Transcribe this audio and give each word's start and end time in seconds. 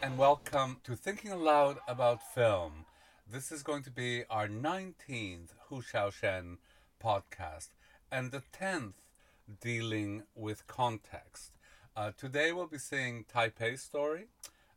And 0.00 0.16
welcome 0.16 0.76
to 0.84 0.94
Thinking 0.94 1.32
Aloud 1.32 1.78
About 1.88 2.22
Film. 2.22 2.84
This 3.30 3.50
is 3.50 3.64
going 3.64 3.82
to 3.82 3.90
be 3.90 4.22
our 4.30 4.46
19th 4.46 5.48
Hou 5.68 5.82
Hsiao-hsien 5.82 6.58
podcast 7.02 7.70
and 8.12 8.30
the 8.30 8.42
10th 8.58 8.92
dealing 9.60 10.22
with 10.36 10.68
context. 10.68 11.50
Uh, 11.96 12.12
today 12.16 12.52
we'll 12.52 12.68
be 12.68 12.78
seeing 12.78 13.24
Taipei 13.24 13.76
Story, 13.76 14.26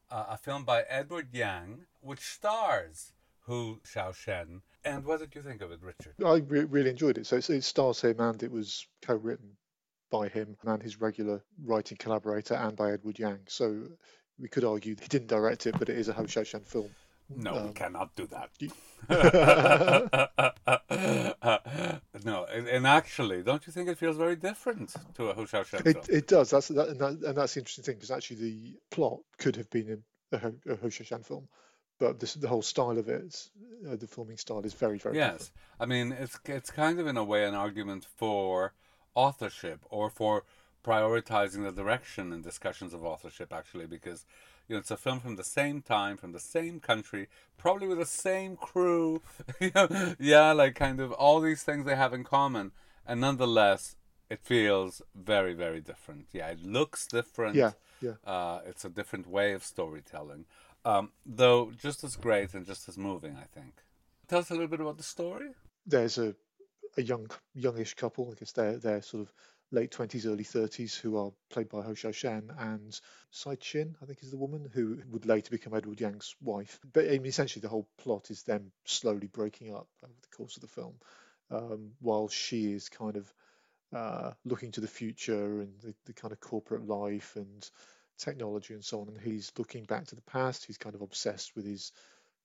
uh, 0.09 0.25
a 0.29 0.37
film 0.37 0.65
by 0.65 0.83
Edward 0.89 1.27
Yang, 1.31 1.85
which 2.01 2.21
stars 2.21 3.13
Hou 3.45 3.79
Hsiao-hsien. 3.85 4.61
And 4.83 5.05
what 5.05 5.19
did 5.19 5.35
you 5.35 5.43
think 5.43 5.61
of 5.61 5.71
it, 5.71 5.83
Richard? 5.83 6.15
I 6.25 6.37
re- 6.37 6.63
really 6.63 6.89
enjoyed 6.89 7.19
it. 7.19 7.27
So 7.27 7.35
it 7.35 7.63
stars 7.63 8.01
him 8.01 8.19
and 8.19 8.41
it 8.41 8.51
was 8.51 8.87
co-written 9.03 9.51
by 10.09 10.27
him 10.27 10.57
and 10.65 10.81
his 10.81 10.99
regular 10.99 11.43
writing 11.63 11.97
collaborator 11.97 12.55
and 12.55 12.75
by 12.75 12.91
Edward 12.91 13.19
Yang. 13.19 13.41
So 13.47 13.83
we 14.41 14.47
could 14.47 14.63
argue 14.63 14.95
he 14.99 15.07
didn't 15.07 15.27
direct 15.27 15.67
it, 15.67 15.75
but 15.77 15.89
it 15.89 15.97
is 15.97 16.09
a 16.09 16.13
Hou 16.13 16.23
Hsiao-hsien 16.23 16.65
film. 16.65 16.89
No, 17.33 17.55
um, 17.55 17.67
we 17.67 17.73
cannot 17.73 18.13
do 18.15 18.27
that. 18.27 18.49
no, 22.25 22.45
and 22.45 22.87
actually, 22.87 23.43
don't 23.43 23.65
you 23.65 23.71
think 23.71 23.87
it 23.87 23.97
feels 23.97 24.17
very 24.17 24.35
different 24.35 24.93
to 25.15 25.29
a 25.29 25.33
Hou 25.33 25.45
Hsiao-hsien 25.45 25.85
it, 25.85 26.09
it, 26.09 26.27
does. 26.27 26.49
That's 26.49 26.67
that, 26.69 26.89
and, 26.89 26.99
that, 26.99 27.09
and, 27.09 27.37
that's 27.37 27.53
the 27.53 27.61
interesting 27.61 27.83
thing 27.83 27.95
because 27.95 28.11
actually 28.11 28.37
the 28.37 28.79
plot 28.89 29.19
could 29.37 29.55
have 29.55 29.69
been 29.69 30.03
a, 30.31 30.37
a, 30.37 30.39
Hou 30.39 30.89
Hsiao-hsien 30.89 31.25
film, 31.25 31.47
but 31.99 32.19
this, 32.19 32.33
the 32.33 32.47
whole 32.47 32.63
style 32.63 32.97
of 32.97 33.07
it, 33.07 33.49
uh, 33.89 33.95
the 33.95 34.07
filming 34.07 34.37
style, 34.37 34.61
is 34.61 34.73
very 34.73 34.97
very. 34.97 35.15
Yes, 35.15 35.33
different. 35.33 35.51
I 35.79 35.85
mean 35.85 36.11
it's 36.11 36.39
it's 36.45 36.71
kind 36.71 36.99
of 36.99 37.07
in 37.07 37.17
a 37.17 37.23
way 37.23 37.45
an 37.45 37.55
argument 37.55 38.05
for 38.17 38.73
authorship 39.15 39.79
or 39.89 40.09
for 40.09 40.43
prioritizing 40.83 41.63
the 41.63 41.71
direction 41.71 42.33
in 42.33 42.41
discussions 42.41 42.93
of 42.93 43.03
authorship 43.03 43.53
actually 43.53 43.85
because 43.85 44.25
you 44.67 44.75
know 44.75 44.79
it's 44.79 44.91
a 44.91 44.97
film 44.97 45.19
from 45.19 45.35
the 45.35 45.43
same 45.43 45.81
time 45.81 46.17
from 46.17 46.31
the 46.31 46.39
same 46.39 46.79
country 46.79 47.27
probably 47.57 47.87
with 47.87 47.99
the 47.99 48.05
same 48.05 48.55
crew 48.55 49.21
yeah 50.19 50.51
like 50.51 50.75
kind 50.75 50.99
of 50.99 51.11
all 51.13 51.39
these 51.39 51.63
things 51.63 51.85
they 51.85 51.95
have 51.95 52.13
in 52.13 52.23
common. 52.23 52.71
And 53.05 53.19
nonetheless 53.21 53.95
it 54.29 54.39
feels 54.41 55.01
very 55.15 55.53
very 55.53 55.81
different. 55.81 56.27
Yeah 56.31 56.47
it 56.49 56.63
looks 56.63 57.07
different. 57.07 57.55
Yeah 57.55 57.71
yeah. 58.01 58.13
Uh, 58.25 58.61
it's 58.65 58.83
a 58.83 58.89
different 58.89 59.27
way 59.27 59.53
of 59.53 59.63
storytelling. 59.63 60.45
Um, 60.83 61.11
though 61.25 61.71
just 61.77 62.03
as 62.03 62.15
great 62.15 62.55
and 62.55 62.65
just 62.65 62.89
as 62.89 62.97
moving 62.97 63.35
i 63.35 63.45
think. 63.59 63.73
Tell 64.27 64.39
us 64.39 64.49
a 64.49 64.53
little 64.53 64.67
bit 64.67 64.79
about 64.79 64.97
the 64.97 65.03
story. 65.03 65.49
There's 65.85 66.17
a 66.17 66.35
a 66.97 67.01
young 67.01 67.29
youngish 67.55 67.93
couple 67.93 68.29
i 68.31 68.39
guess 68.39 68.51
they're 68.51 68.77
they're 68.77 69.01
sort 69.01 69.23
of 69.23 69.33
late 69.71 69.91
20s, 69.91 70.25
early 70.25 70.43
30s, 70.43 70.99
who 70.99 71.17
are 71.17 71.31
played 71.49 71.69
by 71.69 71.81
Hou 71.81 71.93
Hsiao-hsien, 71.93 72.51
and 72.57 72.99
Tsai 73.31 73.55
Chin, 73.55 73.95
I 74.01 74.05
think 74.05 74.21
is 74.21 74.31
the 74.31 74.37
woman, 74.37 74.69
who 74.73 74.99
would 75.09 75.25
later 75.25 75.51
become 75.51 75.73
Edward 75.73 76.01
Yang's 76.01 76.35
wife. 76.41 76.79
But 76.91 77.05
I 77.05 77.11
mean, 77.11 77.27
essentially, 77.27 77.61
the 77.61 77.69
whole 77.69 77.87
plot 77.97 78.31
is 78.31 78.43
them 78.43 78.71
slowly 78.85 79.27
breaking 79.27 79.73
up 79.73 79.87
over 80.03 80.13
the 80.21 80.35
course 80.35 80.57
of 80.57 80.61
the 80.61 80.67
film, 80.67 80.95
um, 81.49 81.91
while 81.99 82.27
she 82.27 82.73
is 82.73 82.89
kind 82.89 83.15
of 83.15 83.33
uh, 83.93 84.31
looking 84.45 84.71
to 84.71 84.81
the 84.81 84.87
future 84.87 85.61
and 85.61 85.73
the, 85.81 85.93
the 86.05 86.13
kind 86.13 86.31
of 86.31 86.39
corporate 86.39 86.87
life 86.87 87.35
and 87.35 87.69
technology 88.17 88.73
and 88.73 88.83
so 88.83 89.01
on. 89.01 89.07
And 89.07 89.19
he's 89.19 89.51
looking 89.57 89.85
back 89.85 90.07
to 90.07 90.15
the 90.15 90.21
past. 90.21 90.65
He's 90.65 90.77
kind 90.77 90.95
of 90.95 91.01
obsessed 91.01 91.55
with 91.55 91.65
his 91.65 91.91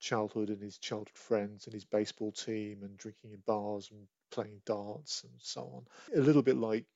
childhood 0.01 0.51
and 0.51 0.61
his 0.61 0.79
childhood 0.79 1.17
friends 1.17 1.67
and 1.67 1.75
his 1.75 1.85
baseball 1.85 2.33
team 2.33 2.83
and 2.83 2.97
drinking 2.97 3.33
in 3.33 3.43
bars 3.47 3.91
and 3.91 4.07
playing 4.31 4.61
darts 4.67 5.25
and 5.25 5.33
so 5.39 5.63
on. 5.75 6.19
A 6.19 6.23
little 6.23 6.43
bit 6.43 6.57
like 6.57 6.87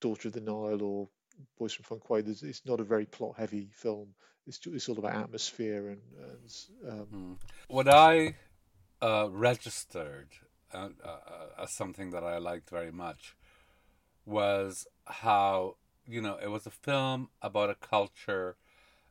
Daughter 0.00 0.28
of 0.28 0.34
the 0.34 0.40
Nile 0.40 0.82
or 0.82 1.08
Boys 1.58 1.72
from 1.72 2.00
Fengkuei, 2.00 2.42
it's 2.42 2.66
not 2.66 2.80
a 2.80 2.84
very 2.84 3.06
plot 3.06 3.34
heavy 3.36 3.68
film. 3.72 4.08
It's, 4.46 4.58
it's 4.66 4.88
all 4.88 4.98
about 4.98 5.14
atmosphere 5.14 5.88
and. 5.88 6.00
and 6.20 6.92
um... 6.92 7.06
mm. 7.14 7.36
What 7.68 7.88
I 7.88 8.34
uh, 9.00 9.28
registered 9.30 10.28
uh, 10.72 10.88
uh, 11.04 11.62
as 11.62 11.72
something 11.72 12.10
that 12.10 12.24
I 12.24 12.38
liked 12.38 12.70
very 12.70 12.90
much 12.90 13.36
was 14.26 14.86
how, 15.06 15.76
you 16.06 16.20
know, 16.20 16.38
it 16.42 16.50
was 16.50 16.66
a 16.66 16.70
film 16.70 17.28
about 17.40 17.70
a 17.70 17.74
culture 17.74 18.56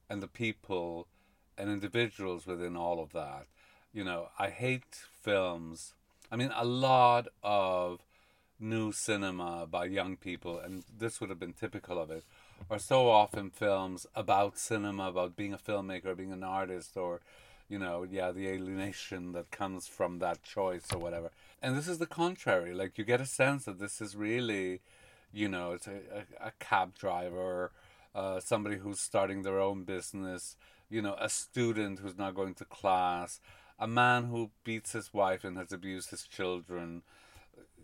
and 0.09 0.21
the 0.21 0.27
people 0.27 1.07
and 1.57 1.69
individuals 1.69 2.45
within 2.45 2.75
all 2.75 3.01
of 3.01 3.13
that. 3.13 3.47
You 3.93 4.03
know, 4.03 4.29
I 4.37 4.49
hate 4.49 4.95
films. 5.21 5.93
I 6.31 6.35
mean, 6.35 6.51
a 6.55 6.65
lot 6.65 7.27
of 7.41 8.01
new 8.59 8.91
cinema 8.91 9.68
by 9.69 9.85
young 9.85 10.16
people, 10.16 10.59
and 10.59 10.84
this 10.97 11.19
would 11.19 11.29
have 11.29 11.40
been 11.40 11.53
typical 11.53 12.00
of 12.00 12.09
it, 12.12 12.23
are 12.69 12.79
so 12.79 13.09
often 13.09 13.50
films 13.50 14.07
about 14.16 14.57
cinema, 14.57 15.07
about 15.07 15.35
being 15.35 15.53
a 15.53 15.57
filmmaker, 15.57 16.18
being 16.18 16.34
an 16.34 16.44
artist, 16.44 16.97
or, 16.97 17.22
you 17.69 17.78
know, 17.78 18.03
yeah, 18.09 18.31
the 18.31 18.47
alienation 18.47 19.31
that 19.34 19.51
comes 19.51 19.88
from 19.88 20.19
that 20.19 20.41
choice 20.44 20.88
or 20.91 21.00
whatever. 21.00 21.29
And 21.62 21.78
this 21.78 21.88
is 21.88 22.00
the 22.00 22.07
contrary. 22.07 22.73
Like, 22.73 22.97
you 22.97 23.03
get 23.03 23.22
a 23.22 23.25
sense 23.25 23.66
that 23.66 23.79
this 23.79 24.01
is 24.01 24.16
really, 24.16 24.81
you 25.31 25.47
know, 25.47 25.73
it's 25.73 25.88
a, 25.88 26.25
a, 26.41 26.47
a 26.47 26.51
cab 26.59 26.96
driver, 26.96 27.72
uh, 28.16 28.40
somebody 28.40 28.78
who's 28.78 29.00
starting 29.00 29.44
their 29.44 29.59
own 29.59 29.84
business, 29.84 30.56
you 30.90 31.01
know, 31.01 31.16
a 31.19 31.29
student 31.29 32.00
who's 32.00 32.17
not 32.17 32.34
going 32.34 32.56
to 32.56 32.66
class, 32.66 33.40
a 33.78 33.88
man 33.88 34.25
who 34.25 34.50
beats 34.63 34.94
his 34.94 35.13
wife 35.13 35.44
and 35.44 35.57
has 35.57 35.72
abused 35.72 36.09
his 36.09 36.23
children, 36.23 37.03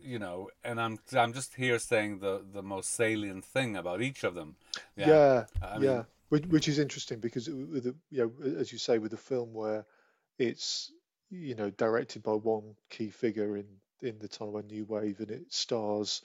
you 0.04 0.20
know, 0.20 0.50
and 0.64 0.80
I'm 0.80 1.00
I'm 1.18 1.34
just 1.34 1.56
here 1.56 1.80
saying 1.80 2.20
the 2.20 2.44
the 2.52 2.64
most 2.64 2.92
salient 2.96 3.46
thing 3.46 3.76
about 3.76 4.02
each 4.02 4.24
of 4.24 4.36
them. 4.36 4.56
Yeah, 4.96 5.08
yeah, 5.08 5.46
I 5.62 5.74
mean, 5.78 5.84
yeah. 5.84 6.04
Which, 6.30 6.46
which, 6.48 6.68
is 6.68 6.80
interesting 6.80 7.20
because 7.20 7.48
with 7.48 7.84
the, 7.84 7.96
you 8.10 8.34
know, 8.42 8.60
as 8.60 8.72
you 8.72 8.80
say, 8.80 8.98
with 8.98 9.14
a 9.14 9.18
film 9.18 9.54
where 9.54 9.86
it's 10.40 10.92
you 11.30 11.56
know 11.56 11.70
directed 11.72 12.24
by 12.24 12.34
one 12.34 12.76
key 12.90 13.10
figure 13.10 13.58
in 13.58 13.66
in 14.02 14.20
the 14.20 14.28
Taiwan 14.28 14.68
New 14.68 14.86
Wave 14.86 15.20
and 15.20 15.32
it 15.32 15.54
stars 15.54 16.22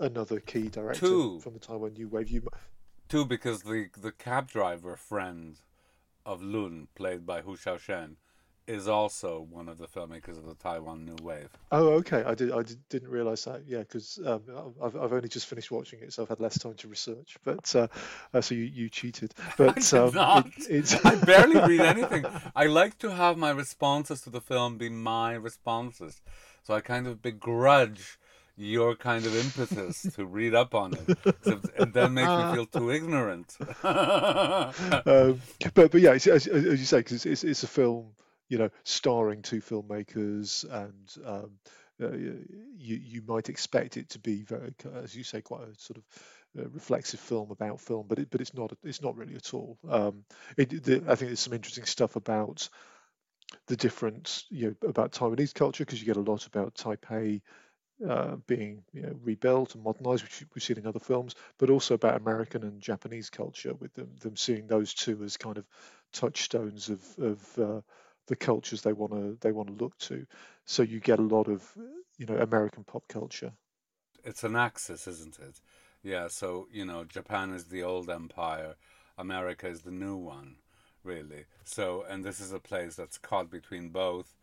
another 0.00 0.40
key 0.40 0.68
director 0.68 1.00
two. 1.00 1.40
from 1.40 1.54
the 1.54 1.60
Taiwan 1.60 1.94
New 1.94 2.08
Wave. 2.08 2.30
You 2.30 2.46
two 3.08 3.24
because 3.24 3.62
the 3.62 3.88
the 4.00 4.12
cab 4.12 4.48
driver 4.48 4.96
friend 4.96 5.56
of 6.26 6.42
Lun, 6.42 6.88
played 6.94 7.26
by 7.26 7.42
Hou 7.42 7.56
Hsiao-hsien, 7.56 8.16
is 8.66 8.88
also 8.88 9.46
one 9.50 9.68
of 9.68 9.78
the 9.78 9.86
filmmakers 9.86 10.38
of 10.38 10.46
the 10.46 10.54
Taiwan 10.54 11.04
New 11.04 11.16
Wave. 11.22 11.50
Oh, 11.70 11.88
okay. 11.94 12.22
I 12.24 12.34
did. 12.34 12.50
I 12.50 12.62
did, 12.62 13.02
not 13.02 13.12
realize 13.12 13.44
that. 13.44 13.62
Yeah, 13.66 13.80
because 13.80 14.18
um, 14.24 14.42
I've, 14.82 14.96
I've 14.96 15.12
only 15.12 15.28
just 15.28 15.46
finished 15.46 15.70
watching 15.70 16.00
it, 16.00 16.12
so 16.12 16.22
I've 16.22 16.28
had 16.28 16.40
less 16.40 16.58
time 16.58 16.74
to 16.74 16.88
research. 16.88 17.36
But 17.44 17.74
uh, 17.76 17.88
uh, 18.32 18.40
so 18.40 18.54
you, 18.54 18.64
you 18.64 18.88
cheated. 18.88 19.34
But 19.56 19.92
I, 19.92 19.98
um, 19.98 20.52
it, 20.68 20.94
I 21.04 21.14
barely 21.16 21.60
read 21.60 21.80
anything. 21.96 22.24
I 22.56 22.66
like 22.66 22.98
to 22.98 23.10
have 23.10 23.36
my 23.36 23.50
responses 23.50 24.22
to 24.22 24.30
the 24.30 24.40
film 24.40 24.78
be 24.78 24.88
my 24.88 25.34
responses, 25.34 26.20
so 26.62 26.74
I 26.74 26.80
kind 26.80 27.06
of 27.06 27.22
begrudge 27.22 28.18
your 28.56 28.94
kind 28.94 29.26
of 29.26 29.36
impetus 29.36 30.02
to 30.14 30.24
read 30.24 30.54
up 30.54 30.74
on 30.74 30.94
it. 30.94 31.18
So 31.42 31.60
it 31.76 31.92
then 31.92 32.14
makes 32.14 32.28
me 32.28 32.54
feel 32.54 32.66
too 32.66 32.90
ignorant. 32.90 33.56
um, 33.82 35.40
but 35.74 35.90
but 35.90 36.00
yeah, 36.00 36.12
as, 36.12 36.26
as, 36.26 36.46
you 36.46 36.76
say, 36.76 36.98
because 36.98 37.14
it's, 37.14 37.26
it's, 37.26 37.44
it's 37.44 37.62
a 37.64 37.66
film 37.66 38.06
you 38.48 38.58
know, 38.58 38.70
starring 38.84 39.42
two 39.42 39.60
filmmakers, 39.60 40.64
and 40.70 41.26
um, 41.26 41.50
uh, 42.02 42.12
you 42.12 42.96
you 42.96 43.22
might 43.26 43.48
expect 43.48 43.96
it 43.96 44.08
to 44.10 44.18
be 44.18 44.42
very, 44.42 44.74
as 44.94 45.14
you 45.14 45.24
say, 45.24 45.40
quite 45.40 45.62
a 45.62 45.74
sort 45.78 45.98
of 45.98 46.04
uh, 46.58 46.68
reflexive 46.70 47.20
film 47.20 47.50
about 47.50 47.80
film, 47.80 48.06
but 48.08 48.18
it, 48.18 48.30
but 48.30 48.40
it's 48.40 48.54
not 48.54 48.72
it's 48.82 49.02
not 49.02 49.16
really 49.16 49.34
at 49.34 49.54
all. 49.54 49.78
Um, 49.88 50.24
it, 50.56 50.82
the, 50.82 50.96
I 51.08 51.14
think 51.14 51.28
there's 51.30 51.40
some 51.40 51.52
interesting 51.52 51.84
stuff 51.84 52.16
about 52.16 52.68
the 53.66 53.76
different 53.76 54.44
you 54.50 54.68
know 54.82 54.88
about 54.88 55.12
Taiwanese 55.12 55.54
culture 55.54 55.84
because 55.84 56.00
you 56.00 56.06
get 56.06 56.16
a 56.16 56.20
lot 56.32 56.46
about 56.46 56.74
Taipei 56.74 57.40
uh, 58.08 58.36
being 58.46 58.82
you 58.92 59.02
know, 59.02 59.14
rebuilt 59.22 59.74
and 59.74 59.84
modernized, 59.84 60.24
which 60.24 60.44
we've 60.54 60.62
seen 60.62 60.78
in 60.78 60.86
other 60.86 60.98
films, 60.98 61.34
but 61.58 61.70
also 61.70 61.94
about 61.94 62.20
American 62.20 62.64
and 62.64 62.80
Japanese 62.80 63.30
culture, 63.30 63.74
with 63.74 63.94
them 63.94 64.10
them 64.20 64.36
seeing 64.36 64.66
those 64.66 64.94
two 64.94 65.22
as 65.22 65.36
kind 65.36 65.58
of 65.58 65.66
touchstones 66.12 66.88
of 66.88 67.18
of 67.18 67.58
uh, 67.58 67.80
the 68.26 68.36
cultures 68.36 68.82
they 68.82 68.92
want 68.92 69.12
to 69.12 69.36
they 69.40 69.52
want 69.52 69.68
to 69.68 69.84
look 69.84 69.96
to. 69.98 70.26
So 70.64 70.82
you 70.82 71.00
get 71.00 71.18
a 71.18 71.22
lot 71.22 71.48
of 71.48 71.72
you 72.18 72.26
know 72.26 72.36
American 72.36 72.84
pop 72.84 73.08
culture. 73.08 73.52
It's 74.24 74.44
an 74.44 74.56
axis, 74.56 75.06
isn't 75.06 75.38
it? 75.38 75.60
Yeah. 76.02 76.28
So 76.28 76.68
you 76.72 76.84
know, 76.84 77.04
Japan 77.04 77.52
is 77.52 77.64
the 77.64 77.82
old 77.82 78.08
empire, 78.10 78.76
America 79.18 79.68
is 79.68 79.82
the 79.82 79.90
new 79.90 80.16
one, 80.16 80.56
really. 81.02 81.44
So 81.64 82.04
and 82.08 82.24
this 82.24 82.40
is 82.40 82.52
a 82.52 82.60
place 82.60 82.96
that's 82.96 83.18
caught 83.18 83.50
between 83.50 83.90
both. 83.90 84.36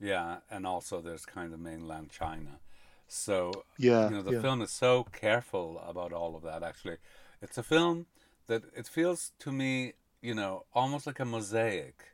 Yeah, 0.00 0.38
and 0.50 0.64
also 0.64 1.00
there's 1.00 1.26
kind 1.26 1.52
of 1.52 1.60
mainland 1.60 2.10
China. 2.10 2.60
So 3.08 3.64
yeah, 3.78 4.08
you 4.08 4.16
know, 4.16 4.22
the 4.22 4.34
yeah. 4.34 4.42
film 4.42 4.62
is 4.62 4.70
so 4.70 5.04
careful 5.12 5.82
about 5.86 6.12
all 6.12 6.36
of 6.36 6.42
that. 6.42 6.62
Actually, 6.62 6.98
it's 7.40 7.58
a 7.58 7.62
film 7.62 8.06
that 8.46 8.62
it 8.76 8.86
feels 8.86 9.32
to 9.40 9.50
me, 9.50 9.94
you 10.20 10.34
know, 10.34 10.64
almost 10.72 11.06
like 11.06 11.20
a 11.20 11.24
mosaic 11.24 12.04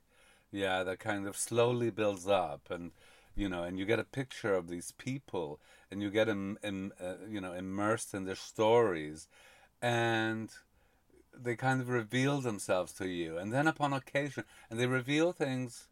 yeah, 0.54 0.84
that 0.84 1.00
kind 1.00 1.26
of 1.26 1.36
slowly 1.36 1.90
builds 1.90 2.28
up, 2.28 2.70
and 2.70 2.92
you 3.34 3.48
know, 3.48 3.64
and 3.64 3.78
you 3.78 3.84
get 3.84 3.98
a 3.98 4.04
picture 4.04 4.54
of 4.54 4.68
these 4.68 4.92
people, 4.92 5.60
and 5.90 6.00
you 6.00 6.10
get 6.10 6.28
Im, 6.28 6.58
uh, 7.00 7.14
you 7.28 7.40
know 7.40 7.52
immersed 7.52 8.14
in 8.14 8.24
their 8.24 8.36
stories, 8.36 9.28
and 9.82 10.50
they 11.36 11.56
kind 11.56 11.80
of 11.80 11.88
reveal 11.88 12.40
themselves 12.40 12.92
to 12.94 13.08
you, 13.08 13.36
and 13.36 13.52
then 13.52 13.66
upon 13.66 13.92
occasion, 13.92 14.44
and 14.70 14.78
they 14.78 14.86
reveal 14.86 15.32
things 15.32 15.88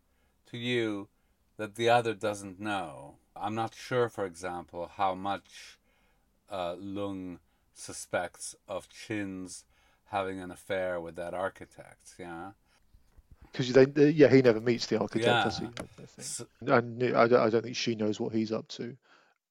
to 0.47 0.57
you 0.57 1.09
that 1.57 1.75
the 1.75 1.89
other 1.89 2.15
doesn't 2.15 2.61
know. 2.61 3.17
I'm 3.35 3.57
not 3.57 3.75
sure, 3.75 4.09
for 4.09 4.25
example, 4.25 4.91
how 4.97 5.15
much 5.15 5.79
uh, 6.49 6.77
Lung 6.79 7.41
suspects 7.75 8.55
of 8.69 8.89
Chin's 8.89 9.65
having 10.11 10.39
an 10.39 10.53
affair 10.53 11.01
with 11.01 11.17
that 11.17 11.35
architect. 11.35 12.15
Yeah. 12.19 12.53
Because 13.53 13.73
they, 13.73 13.85
they, 13.85 14.11
yeah, 14.11 14.29
he 14.29 14.41
never 14.43 14.61
meets 14.61 14.87
the 14.87 14.99
architect, 14.99 15.27
Yeah. 15.27 15.45
does 15.45 15.59
he? 15.59 15.67
I. 15.67 16.23
So- 16.23 16.47
and 16.61 17.03
I 17.03 17.29
don't, 17.29 17.41
I 17.41 17.51
don't 17.51 17.63
think 17.63 17.77
she 17.77 17.95
knows 17.95 18.19
what 18.19 18.33
he's 18.33 18.51
up 18.53 18.69
to. 18.69 18.97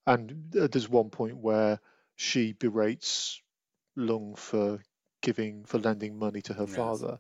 And 0.08 0.56
uh, 0.60 0.68
there's 0.68 0.90
one 0.90 1.10
point 1.12 1.38
where 1.38 1.80
she 2.16 2.54
berates 2.54 3.42
Lung 3.96 4.36
for 4.36 4.80
giving 5.22 5.64
for 5.66 5.78
lending 5.78 6.18
money 6.18 6.42
to 6.42 6.54
her 6.54 6.64
Yes. 6.66 6.76
father, 6.76 7.20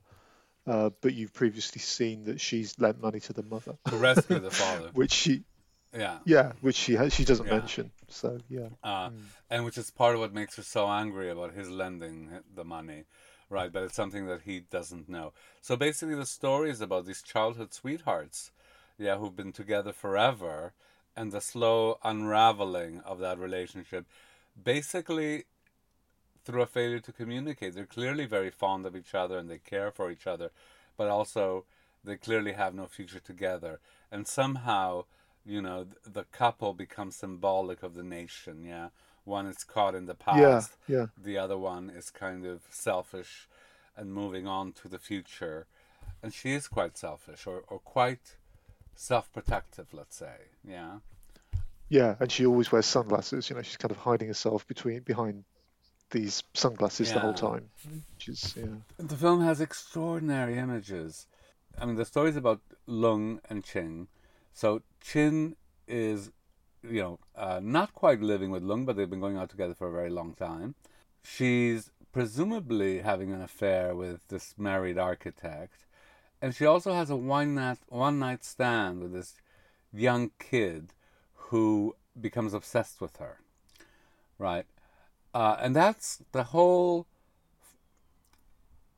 uh, 0.65 0.89
but 1.01 1.13
you've 1.13 1.33
previously 1.33 1.79
seen 1.79 2.23
that 2.23 2.41
she's 2.41 2.79
lent 2.79 2.99
money 2.99 3.19
to 3.19 3.33
the 3.33 3.43
mother, 3.43 3.77
to 3.85 3.95
rescue 3.97 4.39
the 4.39 4.49
father. 4.49 4.89
which 4.93 5.13
she 5.13 5.43
Yeah. 5.93 6.19
yeah, 6.25 6.53
which 6.61 6.75
she 6.77 6.93
has, 6.95 7.13
she 7.13 7.25
doesn't 7.25 7.45
Yeah. 7.45 7.59
mention. 7.59 7.91
So 8.07 8.39
yeah, 8.49 8.69
Uh, 8.83 9.09
Mm. 9.09 9.25
And 9.51 9.65
which 9.65 9.77
is 9.77 9.91
part 9.91 10.15
of 10.15 10.21
what 10.21 10.33
makes 10.33 10.55
her 10.55 10.63
so 10.63 10.87
angry 10.87 11.29
about 11.29 11.53
his 11.53 11.69
lending 11.69 12.39
the 12.55 12.63
money, 12.63 13.03
right? 13.51 13.71
But 13.71 13.83
it's 13.83 13.95
something 13.95 14.25
that 14.27 14.41
he 14.45 14.61
doesn't 14.61 15.09
know. 15.09 15.33
So 15.61 15.75
basically, 15.75 16.15
the 16.15 16.25
story 16.25 16.71
is 16.71 16.81
about 16.81 17.05
these 17.05 17.21
childhood 17.21 17.73
sweethearts, 17.73 18.51
yeah, 18.97 19.17
who've 19.17 19.35
been 19.35 19.51
together 19.51 19.91
forever, 19.93 20.73
and 21.15 21.31
the 21.31 21.41
slow 21.41 21.99
unraveling 22.03 23.01
of 23.01 23.19
that 23.19 23.37
relationship, 23.37 24.05
basically 24.61 25.43
through 26.43 26.61
a 26.61 26.67
failure 26.67 26.99
to 26.99 27.11
communicate. 27.11 27.75
They're 27.75 27.85
clearly 27.85 28.25
very 28.25 28.49
fond 28.49 28.85
of 28.85 28.95
each 28.95 29.13
other 29.13 29.37
and 29.37 29.49
they 29.49 29.59
care 29.59 29.91
for 29.91 30.09
each 30.09 30.25
other, 30.25 30.51
but 30.97 31.07
also 31.07 31.65
they 32.03 32.15
clearly 32.15 32.53
have 32.53 32.73
no 32.73 32.87
future 32.87 33.19
together. 33.19 33.79
And 34.11 34.27
somehow, 34.27 35.05
you 35.45 35.61
know, 35.61 35.85
the 36.05 36.23
couple 36.23 36.73
becomes 36.73 37.15
symbolic 37.15 37.83
of 37.83 37.93
the 37.93 38.03
nation, 38.03 38.63
yeah? 38.63 38.89
One 39.23 39.45
is 39.45 39.63
caught 39.63 39.95
in 39.95 40.05
the 40.07 40.15
past, 40.15 40.71
yeah, 40.87 40.97
yeah. 40.97 41.05
the 41.21 41.37
other 41.37 41.57
one 41.57 41.89
is 41.89 42.09
kind 42.09 42.45
of 42.45 42.61
selfish 42.69 43.47
and 43.95 44.13
moving 44.13 44.47
on 44.47 44.73
to 44.73 44.87
the 44.87 44.97
future. 44.97 45.67
And 46.23 46.33
she 46.33 46.53
is 46.53 46.67
quite 46.67 46.97
selfish 46.97 47.45
or, 47.45 47.63
or 47.67 47.79
quite 47.79 48.37
self 48.95 49.31
protective, 49.31 49.87
let's 49.93 50.15
say, 50.15 50.35
yeah? 50.67 50.99
yeah. 51.89 52.15
And 52.19 52.31
she 52.31 52.45
always 52.45 52.71
wears 52.71 52.85
sunglasses. 52.85 53.49
You 53.49 53.55
know, 53.55 53.61
she's 53.61 53.77
kind 53.77 53.91
of 53.91 53.97
hiding 53.97 54.27
herself 54.27 54.67
between 54.67 55.01
behind 55.01 55.43
these 56.11 56.43
sunglasses 56.53 57.11
the 57.11 57.19
whole 57.19 57.33
time. 57.33 57.69
Which 58.15 58.29
is 58.29 58.55
yeah, 58.57 58.65
The 58.97 59.15
film 59.15 59.41
has 59.43 59.61
extraordinary 59.61 60.57
images. 60.57 61.27
I 61.79 61.85
mean, 61.85 61.95
the 61.95 62.05
story's 62.05 62.35
about 62.35 62.61
Lung 62.85 63.39
and 63.49 63.63
Qin. 63.63 64.07
So 64.53 64.81
Qin 65.03 65.55
is, 65.87 66.31
you 66.83 67.01
know, 67.01 67.19
uh, 67.35 67.59
not 67.61 67.93
quite 67.93 68.21
living 68.21 68.51
with 68.51 68.63
Lung, 68.63 68.85
but 68.85 68.95
they've 68.95 69.09
been 69.09 69.19
going 69.19 69.37
out 69.37 69.49
together 69.49 69.73
for 69.73 69.87
a 69.87 69.91
very 69.91 70.09
long 70.09 70.33
time. 70.33 70.75
She's 71.23 71.91
presumably 72.11 72.99
having 72.99 73.31
an 73.31 73.41
affair 73.41 73.95
with 73.95 74.27
this 74.27 74.55
married 74.57 74.97
architect, 74.97 75.85
and 76.41 76.55
she 76.55 76.65
also 76.65 76.93
has 76.93 77.09
a 77.09 77.15
one 77.15 77.55
night 77.55 77.79
one 77.87 78.19
night 78.19 78.43
stand 78.43 79.01
with 79.01 79.13
this 79.13 79.35
young 79.93 80.31
kid 80.39 80.93
who 81.35 81.95
becomes 82.19 82.53
obsessed 82.53 82.99
with 82.99 83.17
her. 83.17 83.39
Right, 84.37 84.65
uh, 85.33 85.57
and 85.59 85.75
that's 85.75 86.23
the 86.31 86.45
whole 86.45 87.05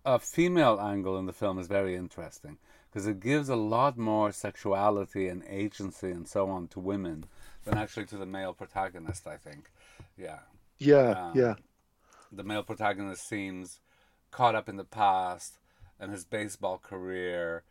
a 0.06 0.20
female 0.20 0.80
angle 0.82 1.18
in 1.18 1.26
the 1.26 1.34
film 1.34 1.58
is 1.60 1.68
very 1.68 1.96
interesting 1.96 2.58
because 2.90 3.08
it 3.08 3.20
gives 3.20 3.50
a 3.50 3.56
lot 3.56 3.98
more 3.98 4.32
sexuality 4.32 5.28
and 5.28 5.44
agency 5.48 6.12
and 6.12 6.28
so 6.28 6.50
on 6.50 6.68
to 6.68 6.80
women 6.80 7.26
than 7.66 7.78
actually 7.78 8.06
to 8.08 8.18
the 8.18 8.26
male 8.26 8.54
protagonist. 8.54 9.28
I 9.28 9.38
think, 9.38 9.70
yeah, 10.18 10.40
yeah, 10.80 11.16
Um, 11.16 11.34
yeah. 11.34 11.56
the 12.32 12.44
male 12.44 12.64
protagonist 12.64 13.28
seems 13.28 13.80
caught 14.32 14.56
up 14.56 14.70
in 14.70 14.78
the 14.78 14.84
past 14.86 15.60
and 16.00 16.12
his 16.12 16.26
baseball 16.26 16.78
career. 16.80 17.64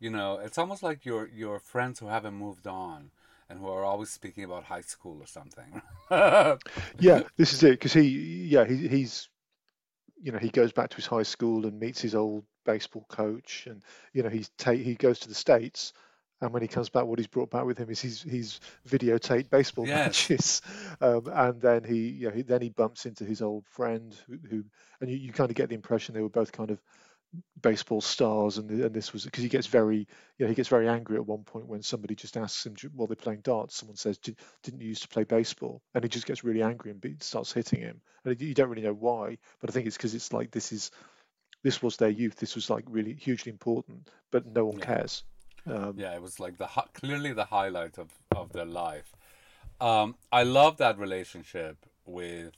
You 0.00 0.10
know, 0.10 0.38
it's 0.38 0.58
almost 0.58 0.82
like 0.82 1.04
your 1.06 1.28
your 1.28 1.58
friends 1.58 2.00
who 2.00 2.08
haven't 2.08 2.34
moved 2.34 2.66
on 2.66 3.10
and 3.48 3.58
who 3.60 3.68
are 3.68 3.84
always 3.84 4.10
speaking 4.10 4.44
about 4.44 4.64
high 4.64 4.82
school 4.82 5.20
or 5.22 5.26
something. 5.26 5.82
Yeah, 6.98 7.22
this 7.36 7.52
is 7.52 7.62
it 7.62 7.72
because 7.72 7.92
he, 7.92 8.02
yeah, 8.46 8.64
he, 8.64 8.88
he's, 8.88 9.28
you 10.20 10.32
know, 10.32 10.38
he 10.38 10.50
goes 10.50 10.72
back 10.72 10.90
to 10.90 10.96
his 10.96 11.06
high 11.06 11.24
school 11.24 11.66
and 11.66 11.78
meets 11.80 12.00
his 12.00 12.14
old 12.14 12.44
baseball 12.64 13.06
coach, 13.08 13.66
and 13.68 13.82
you 14.12 14.22
know, 14.22 14.28
he's 14.30 14.50
ta- 14.58 14.72
he 14.72 14.94
goes 14.94 15.20
to 15.20 15.28
the 15.28 15.34
states, 15.34 15.92
and 16.40 16.52
when 16.52 16.62
he 16.62 16.68
comes 16.68 16.88
back, 16.88 17.04
what 17.04 17.18
he's 17.18 17.26
brought 17.28 17.50
back 17.50 17.64
with 17.64 17.78
him 17.78 17.90
is 17.90 18.00
his 18.00 18.22
his 18.22 18.60
videotaped 18.88 19.50
baseball 19.50 19.86
Yes. 19.86 20.32
matches, 20.32 20.62
um, 21.00 21.26
and 21.32 21.60
then 21.60 21.84
he, 21.84 22.08
you 22.08 22.28
know, 22.28 22.34
he, 22.34 22.42
then 22.42 22.62
he 22.62 22.70
bumps 22.70 23.06
into 23.06 23.24
his 23.24 23.42
old 23.42 23.66
friend 23.66 24.16
who, 24.26 24.38
who 24.48 24.64
and 25.00 25.10
you, 25.10 25.16
you 25.16 25.32
kind 25.32 25.50
of 25.50 25.56
get 25.56 25.68
the 25.68 25.74
impression 25.74 26.14
they 26.14 26.22
were 26.22 26.28
both 26.28 26.52
kind 26.52 26.70
of 26.70 26.80
baseball 27.60 28.00
stars, 28.00 28.58
and 28.58 28.70
and 28.70 28.94
this 28.94 29.12
was 29.12 29.24
because 29.24 29.42
he 29.42 29.48
gets 29.48 29.66
very, 29.66 29.98
you 29.98 30.06
know, 30.40 30.48
he 30.48 30.54
gets 30.54 30.68
very 30.68 30.88
angry 30.88 31.16
at 31.16 31.26
one 31.26 31.44
point 31.44 31.66
when 31.66 31.82
somebody 31.82 32.14
just 32.14 32.36
asks 32.36 32.64
him 32.66 32.74
while 32.94 33.06
they're 33.06 33.16
playing 33.16 33.40
darts, 33.40 33.76
someone 33.76 33.96
says, 33.96 34.18
"Did- 34.18 34.38
"Didn't 34.62 34.80
you 34.80 34.88
used 34.88 35.02
to 35.02 35.08
play 35.08 35.24
baseball?" 35.24 35.82
and 35.94 36.04
he 36.04 36.08
just 36.08 36.26
gets 36.26 36.44
really 36.44 36.62
angry 36.62 36.90
and 36.90 37.00
be, 37.00 37.16
starts 37.20 37.52
hitting 37.52 37.80
him, 37.80 38.00
and 38.24 38.40
you 38.40 38.54
don't 38.54 38.68
really 38.70 38.82
know 38.82 38.94
why, 38.94 39.38
but 39.60 39.70
I 39.70 39.72
think 39.72 39.86
it's 39.86 39.96
because 39.96 40.14
it's 40.14 40.32
like 40.32 40.50
this 40.50 40.72
is 40.72 40.90
this 41.62 41.82
was 41.82 41.96
their 41.96 42.08
youth, 42.10 42.36
this 42.36 42.54
was 42.56 42.70
like 42.70 42.84
really 42.88 43.14
hugely 43.14 43.50
important, 43.52 44.10
but 44.32 44.46
no 44.46 44.66
one 44.66 44.78
Yeah. 44.78 44.78
cares. 44.78 45.24
Um, 45.68 45.94
Yeah, 45.96 46.14
it 46.14 46.22
was 46.22 46.40
like 46.40 46.58
the 46.58 46.66
clearly 46.94 47.32
the 47.32 47.46
highlight 47.46 47.98
of, 47.98 48.08
of 48.34 48.52
their 48.52 48.64
life. 48.64 49.12
Um, 49.80 50.16
I 50.32 50.42
love 50.42 50.76
that 50.78 50.98
relationship 50.98 51.76
with 52.06 52.54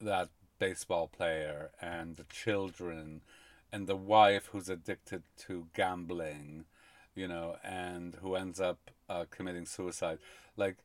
that 0.00 0.28
baseball 0.58 1.08
player 1.08 1.70
and 1.80 2.16
the 2.16 2.24
children 2.24 3.20
and 3.72 3.86
the 3.86 3.96
wife 3.96 4.48
who's 4.52 4.68
addicted 4.68 5.22
to 5.46 5.66
gambling, 5.74 6.64
you 7.14 7.28
know, 7.28 7.56
and 7.62 8.16
who 8.22 8.34
ends 8.34 8.60
up 8.60 8.90
uh, 9.08 9.24
committing 9.30 9.66
suicide. 9.66 10.18
Like, 10.56 10.76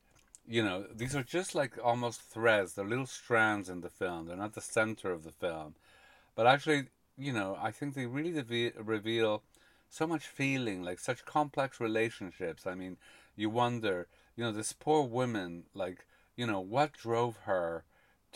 you 0.46 0.62
know, 0.62 0.84
these 0.94 1.16
are 1.16 1.22
just 1.22 1.54
like 1.54 1.78
almost 1.82 2.20
threads. 2.20 2.74
They're 2.74 2.84
little 2.84 3.06
strands 3.06 3.68
in 3.70 3.80
the 3.80 3.88
film. 3.88 4.26
They're 4.26 4.36
not 4.36 4.54
the 4.54 4.60
center 4.60 5.10
of 5.10 5.24
the 5.24 5.32
film, 5.32 5.74
but 6.34 6.46
actually, 6.46 6.84
you 7.16 7.32
know, 7.32 7.56
I 7.60 7.70
think 7.70 7.94
they 7.94 8.06
really 8.06 8.32
reve- 8.32 8.74
reveal 8.78 9.42
so 9.94 10.08
much 10.08 10.26
feeling, 10.26 10.82
like 10.82 10.98
such 10.98 11.24
complex 11.24 11.78
relationships. 11.78 12.66
I 12.66 12.74
mean, 12.74 12.96
you 13.36 13.48
wonder, 13.48 14.08
you 14.34 14.42
know, 14.42 14.50
this 14.50 14.72
poor 14.72 15.04
woman, 15.04 15.64
like, 15.72 16.04
you 16.34 16.46
know, 16.46 16.58
what 16.58 16.92
drove 16.92 17.36
her 17.44 17.84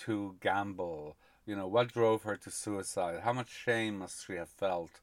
to 0.04 0.36
gamble? 0.40 1.16
You 1.46 1.56
know, 1.56 1.66
what 1.66 1.92
drove 1.92 2.22
her 2.22 2.36
to 2.36 2.50
suicide? 2.50 3.22
How 3.24 3.32
much 3.32 3.48
shame 3.48 3.98
must 3.98 4.24
she 4.24 4.34
have 4.34 4.48
felt? 4.48 5.00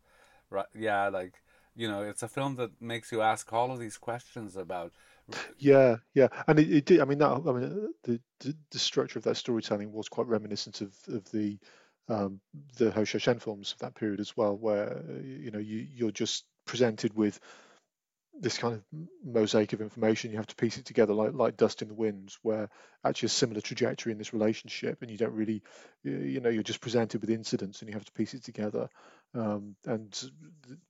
Right? 0.49 0.65
Yeah, 0.73 1.09
like, 1.09 1.41
you 1.75 1.89
know, 1.89 2.03
it's 2.03 2.23
a 2.23 2.29
film 2.29 2.55
that 2.55 2.81
makes 2.81 3.11
you 3.11 3.21
ask 3.21 3.51
all 3.51 3.73
of 3.73 3.79
these 3.79 3.97
questions 3.97 4.55
about. 4.55 4.93
Yeah, 5.57 5.97
yeah, 6.13 6.27
and 6.47 6.59
it, 6.59 6.71
it 6.71 6.85
did. 6.85 7.01
I 7.01 7.05
mean, 7.05 7.17
that 7.17 7.31
I 7.31 7.51
mean, 7.51 7.89
the, 8.03 8.21
the 8.39 8.55
the 8.69 8.79
structure 8.79 9.17
of 9.17 9.25
that 9.25 9.37
storytelling 9.37 9.91
was 9.91 10.07
quite 10.07 10.27
reminiscent 10.27 10.81
of 10.81 10.93
of 11.07 11.29
the 11.31 11.57
um, 12.07 12.39
the 12.77 12.91
Hou 12.91 13.01
Hsiao-hsien 13.01 13.39
films 13.41 13.73
of 13.73 13.79
that 13.79 13.95
period 13.95 14.19
as 14.19 14.35
well, 14.37 14.55
where 14.55 15.03
you 15.23 15.51
know 15.51 15.59
you 15.59 15.85
you're 15.91 16.11
just 16.11 16.45
presented 16.65 17.13
with 17.15 17.39
this 18.37 18.57
kind 18.57 18.73
of 18.73 18.83
mosaic 19.23 19.73
of 19.73 19.81
information. 19.81 20.31
You 20.31 20.37
have 20.37 20.47
to 20.47 20.55
piece 20.55 20.77
it 20.77 20.85
together 20.85 21.13
like 21.13 21.33
like 21.33 21.57
dust 21.57 21.81
in 21.81 21.87
the 21.87 21.93
wind, 21.93 22.35
where 22.41 22.69
actually 23.03 23.27
a 23.27 23.29
similar 23.29 23.61
trajectory 23.61 24.11
in 24.11 24.17
this 24.17 24.33
relationship, 24.33 25.01
and 25.01 25.09
you 25.09 25.17
don't 25.17 25.33
really, 25.33 25.63
you 26.03 26.41
know, 26.41 26.49
you're 26.49 26.63
just 26.63 26.81
presented 26.81 27.21
with 27.21 27.29
incidents 27.29 27.81
and 27.81 27.89
you 27.89 27.93
have 27.93 28.05
to 28.05 28.11
piece 28.11 28.33
it 28.33 28.43
together. 28.43 28.89
Um, 29.33 29.75
and 29.85 30.17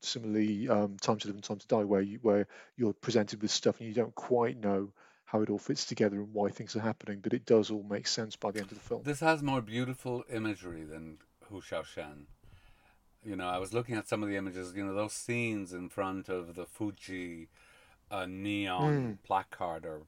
similarly, 0.02 0.70
um, 0.70 0.98
Time 0.98 1.18
to 1.18 1.28
Live 1.28 1.36
and 1.36 1.44
Time 1.44 1.60
to 1.60 1.68
Die, 1.68 1.84
where 1.84 2.02
you 2.02 2.20
where 2.22 2.48
you're 2.78 2.94
presented 2.94 3.42
with 3.42 3.52
stuff 3.52 3.80
and 3.80 3.88
you 3.88 3.96
don't 3.96 4.16
quite 4.16 4.58
know 4.60 4.92
how 5.36 5.42
it 5.42 5.50
all 5.50 5.58
fits 5.60 5.86
together 5.86 6.18
and 6.18 6.34
why 6.34 6.50
things 6.50 6.76
are 6.76 6.80
happening, 6.80 7.20
but 7.22 7.34
it 7.34 7.46
does 7.46 7.70
all 7.70 7.86
make 7.90 8.08
sense 8.08 8.36
by 8.36 8.52
the 8.52 8.60
end 8.60 8.72
of 8.72 8.78
the 8.78 8.88
film. 8.90 9.02
This 9.04 9.20
has 9.20 9.44
more 9.44 9.62
beautiful 9.62 10.24
imagery 10.32 10.84
than 10.84 11.18
Hou 11.50 11.62
Hsiao-hsien. 11.62 12.28
You 13.26 13.36
know, 13.36 13.48
I 13.48 13.58
was 13.58 13.74
looking 13.74 13.96
at 13.96 14.08
some 14.08 14.24
of 14.24 14.30
the 14.30 14.38
images, 14.38 14.74
you 14.76 14.86
know, 14.86 14.94
those 14.94 15.14
scenes 15.14 15.74
in 15.74 15.90
front 15.90 16.30
of 16.30 16.56
the 16.56 16.66
Fuji 16.66 17.50
uh, 18.10 18.26
neon 18.26 19.20
placard 19.24 19.86
or. 19.86 20.04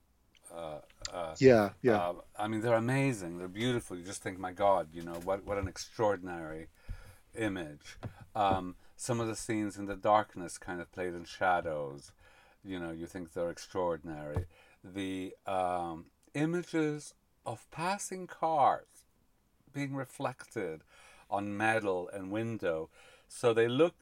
Uh, 0.56 0.80
uh, 1.14 1.36
Yeah, 1.40 1.72
yeah, 1.82 1.98
Uh, 1.98 2.14
I 2.40 2.48
mean, 2.48 2.62
they're 2.62 2.76
amazing. 2.76 3.38
They're 3.38 3.50
beautiful. 3.50 3.98
You 3.98 4.06
just 4.06 4.24
think, 4.24 4.40
my 4.40 4.54
God, 4.54 4.88
you 4.94 5.04
know, 5.04 5.20
what 5.26 5.46
what 5.46 5.58
an 5.58 5.68
extraordinary 5.68 6.68
image. 7.38 7.98
Um, 8.34 8.76
some 8.96 9.20
of 9.20 9.28
the 9.28 9.36
scenes 9.36 9.78
in 9.78 9.88
the 9.88 9.98
darkness, 9.98 10.58
kind 10.58 10.80
of 10.80 10.90
played 10.92 11.14
in 11.14 11.26
shadows. 11.26 12.14
You 12.64 12.80
know, 12.80 12.92
you 12.92 13.08
think 13.08 13.34
they're 13.34 13.50
extraordinary. 13.50 14.46
The 14.94 15.36
um, 15.46 16.06
images 16.34 17.14
of 17.46 17.70
passing 17.72 18.28
cars 18.28 18.88
being 19.74 19.96
reflected 19.96 20.82
on 21.30 21.56
metal 21.58 22.10
and 22.14 22.32
window. 22.32 22.90
So 23.28 23.54
they 23.54 23.68
look 23.68 23.96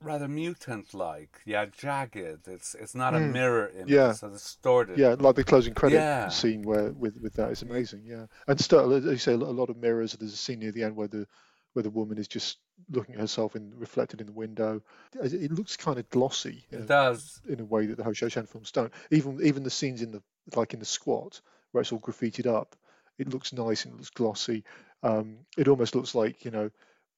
rather 0.00 0.28
mutant-like. 0.28 1.40
Yeah, 1.44 1.66
jagged. 1.66 2.46
It's 2.48 2.74
it's 2.74 2.94
not 2.94 3.14
a 3.14 3.18
Mm. 3.18 3.32
mirror 3.32 3.68
image. 3.68 3.90
Yeah. 3.90 4.10
A 4.22 4.28
distorted. 4.30 5.00
Yeah, 5.00 5.16
like 5.18 5.36
the 5.36 5.44
closing 5.44 5.74
credit 5.74 6.00
Yeah. 6.00 6.30
scene 6.30 6.62
where 6.62 6.92
with 6.92 7.16
with 7.20 7.34
that 7.34 7.50
is 7.50 7.62
amazing. 7.62 8.02
Yeah, 8.04 8.26
and 8.46 8.60
still, 8.60 8.92
as 8.92 9.04
you 9.04 9.16
say, 9.18 9.32
a 9.32 9.36
lot 9.36 9.70
of 9.70 9.76
mirrors. 9.76 10.12
There's 10.14 10.32
a 10.32 10.36
scene 10.36 10.60
near 10.60 10.72
the 10.72 10.84
end 10.84 10.96
where 10.96 11.08
the 11.08 11.26
where 11.72 11.82
the 11.82 11.90
woman 11.90 12.18
is 12.18 12.28
just 12.28 12.58
looking 12.90 13.14
at 13.14 13.20
herself 13.20 13.56
in 13.56 13.72
reflected 13.76 14.20
in 14.20 14.26
the 14.26 14.32
window. 14.32 14.82
It 15.14 15.32
it 15.32 15.52
looks 15.52 15.76
kind 15.76 15.98
of 15.98 16.08
glossy 16.10 16.64
It 16.70 16.80
a, 16.80 16.86
does. 16.86 17.40
in 17.48 17.60
a 17.60 17.64
way 17.64 17.86
that 17.86 17.96
the 17.96 18.04
Hou 18.04 18.14
Shan 18.14 18.46
films 18.46 18.72
don't. 18.72 18.92
Even 19.10 19.40
even 19.42 19.62
the 19.62 19.70
scenes 19.70 20.02
in 20.02 20.10
the 20.12 20.22
like 20.54 20.74
in 20.74 20.80
the 20.80 20.86
squat 20.86 21.40
where 21.72 21.82
it's 21.82 21.92
all 21.92 22.00
graffitied 22.00 22.46
up, 22.46 22.76
it 23.18 23.28
looks 23.28 23.52
nice 23.52 23.84
and 23.84 23.94
it 23.94 23.96
looks 23.96 24.10
glossy. 24.10 24.64
Um, 25.02 25.38
it 25.56 25.68
almost 25.68 25.94
looks 25.94 26.14
like 26.14 26.44
you 26.44 26.50
know 26.50 26.70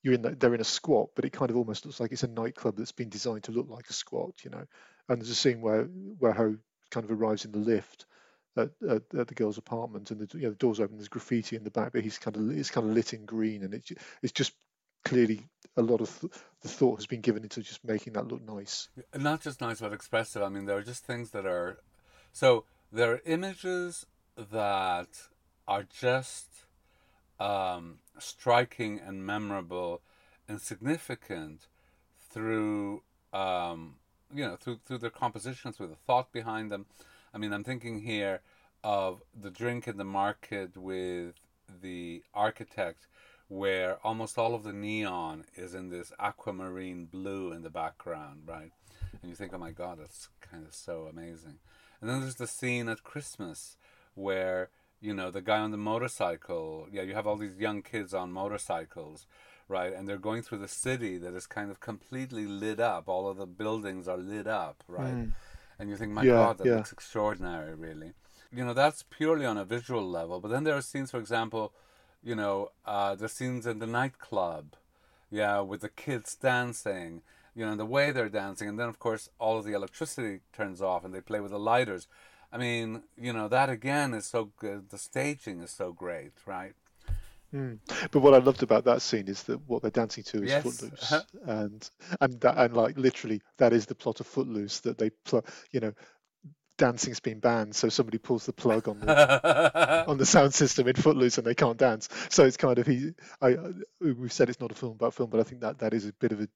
you're 0.02 0.14
in 0.14 0.22
the, 0.22 0.30
they're 0.30 0.54
in 0.54 0.60
a 0.60 0.64
squat, 0.64 1.10
but 1.14 1.24
it 1.24 1.32
kind 1.32 1.50
of 1.50 1.56
almost 1.56 1.84
looks 1.84 2.00
like 2.00 2.12
it's 2.12 2.22
a 2.22 2.28
nightclub 2.28 2.76
that's 2.76 2.92
been 2.92 3.08
designed 3.08 3.44
to 3.44 3.52
look 3.52 3.68
like 3.68 3.88
a 3.90 3.92
squat. 3.92 4.32
You 4.44 4.50
know, 4.50 4.66
and 5.08 5.20
there's 5.20 5.30
a 5.30 5.34
scene 5.34 5.60
where 5.60 5.84
where 5.84 6.32
Ho 6.32 6.56
kind 6.90 7.04
of 7.04 7.10
arrives 7.10 7.44
in 7.44 7.52
the 7.52 7.58
lift. 7.58 8.06
At, 8.58 8.70
at, 8.88 9.02
at 9.14 9.28
the 9.28 9.34
girl's 9.34 9.58
apartment, 9.58 10.10
and 10.10 10.18
the, 10.18 10.38
you 10.38 10.44
know, 10.44 10.48
the 10.48 10.56
doors 10.56 10.80
open. 10.80 10.96
There's 10.96 11.08
graffiti 11.08 11.56
in 11.56 11.64
the 11.64 11.70
back, 11.70 11.92
but 11.92 12.02
he's 12.02 12.16
kind 12.16 12.34
of 12.36 12.56
it's 12.56 12.70
kind 12.70 12.88
of 12.88 12.94
lit 12.94 13.12
in 13.12 13.26
green, 13.26 13.62
and 13.62 13.74
it's 13.74 13.92
it's 14.22 14.32
just 14.32 14.54
clearly 15.06 15.46
a 15.76 15.82
lot 15.82 16.00
of 16.00 16.20
th- 16.20 16.32
the 16.62 16.68
thought 16.68 16.96
has 16.96 17.06
been 17.06 17.20
given 17.20 17.42
into 17.42 17.62
just 17.62 17.84
making 17.84 18.14
that 18.14 18.26
look 18.26 18.42
nice. 18.46 18.88
not 19.14 19.40
just 19.40 19.60
nice 19.60 19.80
but 19.80 19.92
expressive. 19.92 20.42
I 20.42 20.48
mean, 20.48 20.66
there 20.66 20.76
are 20.76 20.82
just 20.82 21.04
things 21.04 21.30
that 21.30 21.46
are 21.46 21.78
so 22.32 22.64
there 22.92 23.12
are 23.12 23.20
images 23.24 24.06
that 24.36 25.08
are 25.68 25.84
just 25.84 26.48
um, 27.38 27.98
striking 28.18 29.00
and 29.00 29.24
memorable 29.24 30.02
and 30.48 30.60
significant 30.60 31.66
through 32.30 33.02
um, 33.32 33.96
you 34.34 34.44
know 34.44 34.56
through 34.56 34.80
through 34.84 34.98
their 34.98 35.10
compositions, 35.10 35.78
with 35.78 35.90
the 35.90 35.96
thought 35.96 36.32
behind 36.32 36.72
them. 36.72 36.86
I 37.32 37.38
mean, 37.38 37.52
I'm 37.52 37.64
thinking 37.64 38.00
here 38.00 38.40
of 38.82 39.22
the 39.38 39.50
drink 39.50 39.86
in 39.86 39.98
the 39.98 40.04
market 40.04 40.76
with 40.76 41.34
the 41.82 42.22
architect 42.34 43.06
where 43.48 43.98
almost 44.04 44.38
all 44.38 44.54
of 44.54 44.64
the 44.64 44.72
neon 44.72 45.44
is 45.54 45.74
in 45.74 45.88
this 45.88 46.12
aquamarine 46.18 47.06
blue 47.06 47.52
in 47.52 47.62
the 47.62 47.70
background, 47.70 48.42
right? 48.46 48.72
And 49.22 49.30
you 49.30 49.34
think, 49.36 49.52
oh 49.54 49.58
my 49.58 49.70
god, 49.70 49.98
that's 50.00 50.28
kind 50.40 50.66
of 50.66 50.74
so 50.74 51.08
amazing. 51.10 51.58
And 52.00 52.10
then 52.10 52.20
there's 52.20 52.34
the 52.36 52.46
scene 52.46 52.88
at 52.88 53.04
Christmas 53.04 53.76
where, 54.14 54.70
you 55.00 55.14
know, 55.14 55.30
the 55.30 55.40
guy 55.42 55.58
on 55.58 55.70
the 55.70 55.76
motorcycle, 55.76 56.88
yeah, 56.90 57.02
you 57.02 57.14
have 57.14 57.26
all 57.26 57.36
these 57.36 57.58
young 57.58 57.82
kids 57.82 58.12
on 58.12 58.32
motorcycles, 58.32 59.26
right? 59.68 59.92
And 59.92 60.08
they're 60.08 60.18
going 60.18 60.42
through 60.42 60.58
the 60.58 60.68
city 60.68 61.16
that 61.18 61.34
is 61.34 61.46
kind 61.46 61.70
of 61.70 61.80
completely 61.80 62.46
lit 62.46 62.80
up. 62.80 63.08
All 63.08 63.28
of 63.28 63.36
the 63.36 63.46
buildings 63.46 64.08
are 64.08 64.16
lit 64.16 64.46
up, 64.46 64.82
right? 64.88 65.12
Hmm. 65.12 65.28
And 65.78 65.90
you 65.90 65.96
think, 65.96 66.12
my 66.12 66.24
Yeah, 66.24 66.32
god, 66.32 66.58
that 66.58 66.66
yeah. 66.66 66.76
looks 66.76 66.92
extraordinary, 66.92 67.74
really. 67.74 68.12
You 68.52 68.64
know, 68.64 68.74
that's 68.74 69.04
purely 69.08 69.44
on 69.44 69.58
a 69.58 69.64
visual 69.64 70.08
level. 70.08 70.40
But 70.40 70.48
then 70.50 70.64
there 70.64 70.76
are 70.76 70.80
scenes, 70.82 71.10
for 71.10 71.18
example, 71.18 71.72
you 72.26 72.34
know, 72.34 72.72
uh, 72.84 73.14
the 73.14 73.28
scenes 73.28 73.68
in 73.68 73.78
the 73.78 73.86
nightclub, 73.86 74.74
yeah, 75.30 75.60
with 75.60 75.80
the 75.80 75.88
kids 75.88 76.34
dancing, 76.34 77.22
you 77.54 77.64
know, 77.64 77.70
and 77.70 77.78
the 77.78 77.86
way 77.86 78.10
they're 78.10 78.28
dancing, 78.28 78.68
and 78.68 78.80
then 78.80 78.88
of 78.88 78.98
course 78.98 79.30
all 79.38 79.58
of 79.58 79.64
the 79.64 79.74
electricity 79.74 80.40
turns 80.52 80.82
off 80.82 81.04
and 81.04 81.14
they 81.14 81.20
play 81.20 81.38
with 81.38 81.52
the 81.52 81.58
lighters. 81.58 82.08
I 82.52 82.58
mean, 82.58 83.04
you 83.16 83.32
know, 83.32 83.46
that 83.46 83.70
again 83.70 84.12
is 84.12 84.26
so 84.26 84.50
good. 84.58 84.90
The 84.90 84.98
staging 84.98 85.60
is 85.60 85.70
so 85.70 85.92
great, 85.92 86.32
right? 86.46 86.74
Mm. 87.54 87.78
But 88.10 88.20
what 88.20 88.34
I 88.34 88.38
loved 88.38 88.64
about 88.64 88.84
that 88.86 89.02
scene 89.02 89.28
is 89.28 89.44
that 89.44 89.58
what 89.68 89.82
they're 89.82 89.90
dancing 89.92 90.24
to 90.24 90.42
is 90.42 90.50
Yes. 90.50 90.62
Footloose, 90.64 91.24
and 91.44 91.88
and 92.20 92.40
that 92.40 92.58
and 92.58 92.74
like 92.74 92.98
literally 92.98 93.40
that 93.58 93.72
is 93.72 93.86
the 93.86 93.94
plot 93.94 94.18
of 94.18 94.26
Footloose 94.26 94.80
that 94.80 94.98
they 94.98 95.10
pl- 95.10 95.46
you 95.70 95.78
know 95.78 95.92
dancing's 96.76 97.20
been 97.20 97.40
banned, 97.40 97.74
so 97.74 97.88
somebody 97.88 98.18
pulls 98.18 98.46
the 98.46 98.52
plug 98.52 98.88
on 98.88 99.00
the 99.00 100.04
on 100.08 100.18
the 100.18 100.26
sound 100.26 100.54
system 100.54 100.88
in 100.88 100.94
Footloose 100.94 101.38
and 101.38 101.46
they 101.46 101.54
can't 101.54 101.78
dance. 101.78 102.08
So 102.28 102.44
it's 102.44 102.56
kind 102.56 102.78
of 102.78 102.86
he. 102.86 103.12
I 103.40 103.56
we've 104.00 104.32
said 104.32 104.48
it's 104.48 104.60
not 104.60 104.72
a 104.72 104.74
film 104.74 104.92
about 104.92 105.14
film, 105.14 105.30
but 105.30 105.40
I 105.40 105.44
think 105.44 105.60
that 105.62 105.78
that 105.78 105.94
is 105.94 106.06
a 106.06 106.12
bit 106.12 106.32
of 106.32 106.40
a. 106.40 106.48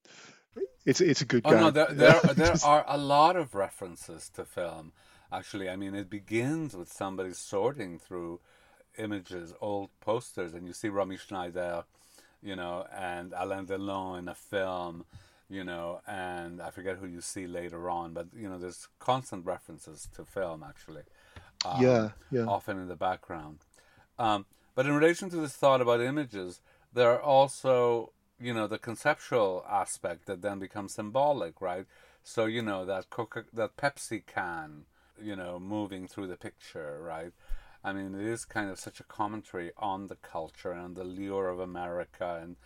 It's 0.84 1.00
it's 1.00 1.22
a 1.22 1.24
good. 1.24 1.42
Oh 1.44 1.50
no, 1.50 1.70
there 1.70 1.92
there, 1.92 2.20
there 2.34 2.54
are 2.64 2.84
a 2.86 2.98
lot 2.98 3.36
of 3.36 3.54
references 3.54 4.30
to 4.34 4.44
film. 4.44 4.92
Actually, 5.32 5.68
I 5.68 5.76
mean, 5.76 5.94
it 5.94 6.10
begins 6.10 6.74
with 6.74 6.92
somebody 6.92 7.32
sorting 7.32 7.98
through 7.98 8.40
images, 8.98 9.54
old 9.60 9.90
posters, 10.00 10.54
and 10.54 10.66
you 10.66 10.72
see 10.72 10.88
Romy 10.88 11.16
Schneider, 11.16 11.84
you 12.42 12.56
know, 12.56 12.84
and 12.92 13.32
Alain 13.36 13.66
Delon 13.66 14.18
in 14.18 14.28
a 14.28 14.34
film, 14.34 15.04
you 15.50 15.64
know, 15.64 16.00
and 16.07 16.62
I 16.62 16.71
forget 16.71 16.97
who 16.99 17.07
you 17.07 17.21
see 17.21 17.47
later 17.47 17.90
on, 17.90 18.14
but 18.14 18.28
you 18.35 18.49
know, 18.49 18.59
there's 18.59 18.88
constant 19.00 19.45
references 19.45 20.09
to 20.14 20.25
film 20.25 20.64
actually. 20.66 21.02
Um, 21.64 21.83
yeah, 21.83 22.11
yeah. 22.30 22.45
often 22.47 22.78
in 22.78 22.88
the 22.88 22.97
background. 22.97 23.59
Um, 24.19 24.47
but 24.75 24.87
in 24.87 24.95
relation 24.95 25.28
to 25.30 25.37
this 25.37 25.52
thought 25.52 25.83
about 25.83 26.00
images, 26.00 26.61
there 26.92 27.11
are 27.11 27.21
also, 27.21 28.12
you 28.40 28.54
know, 28.54 28.66
the 28.66 28.78
conceptual 28.78 29.64
aspect 29.69 30.25
that 30.26 30.40
then 30.40 30.59
becomes 30.59 30.95
symbolic, 30.95 31.61
right? 31.61 31.85
So 32.23 32.47
you 32.47 32.62
know 32.62 32.85
that 32.87 33.11
Coca, 33.11 33.45
that 33.52 33.76
Pepsi 33.76 34.25
can, 34.25 34.85
you 35.21 35.37
know, 35.37 35.59
moving 35.59 36.07
through 36.07 36.28
the 36.28 36.37
picture, 36.37 36.99
right? 37.02 37.33
I 37.83 37.92
mean, 37.92 38.14
it 38.14 38.26
is 38.26 38.45
kind 38.45 38.71
of 38.71 38.78
such 38.78 39.00
a 39.00 39.04
commentary 39.04 39.73
on 39.76 40.07
the 40.07 40.16
culture 40.16 40.73
and 40.73 40.95
the 40.95 41.04
lure 41.04 41.49
of 41.49 41.59
America 41.59 42.38
and, 42.42 42.57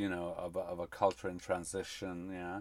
you 0.00 0.08
know, 0.08 0.34
of 0.36 0.56
a, 0.56 0.60
of 0.60 0.80
a 0.80 0.86
culture 0.86 1.28
in 1.28 1.38
transition. 1.38 2.30
Yeah. 2.32 2.60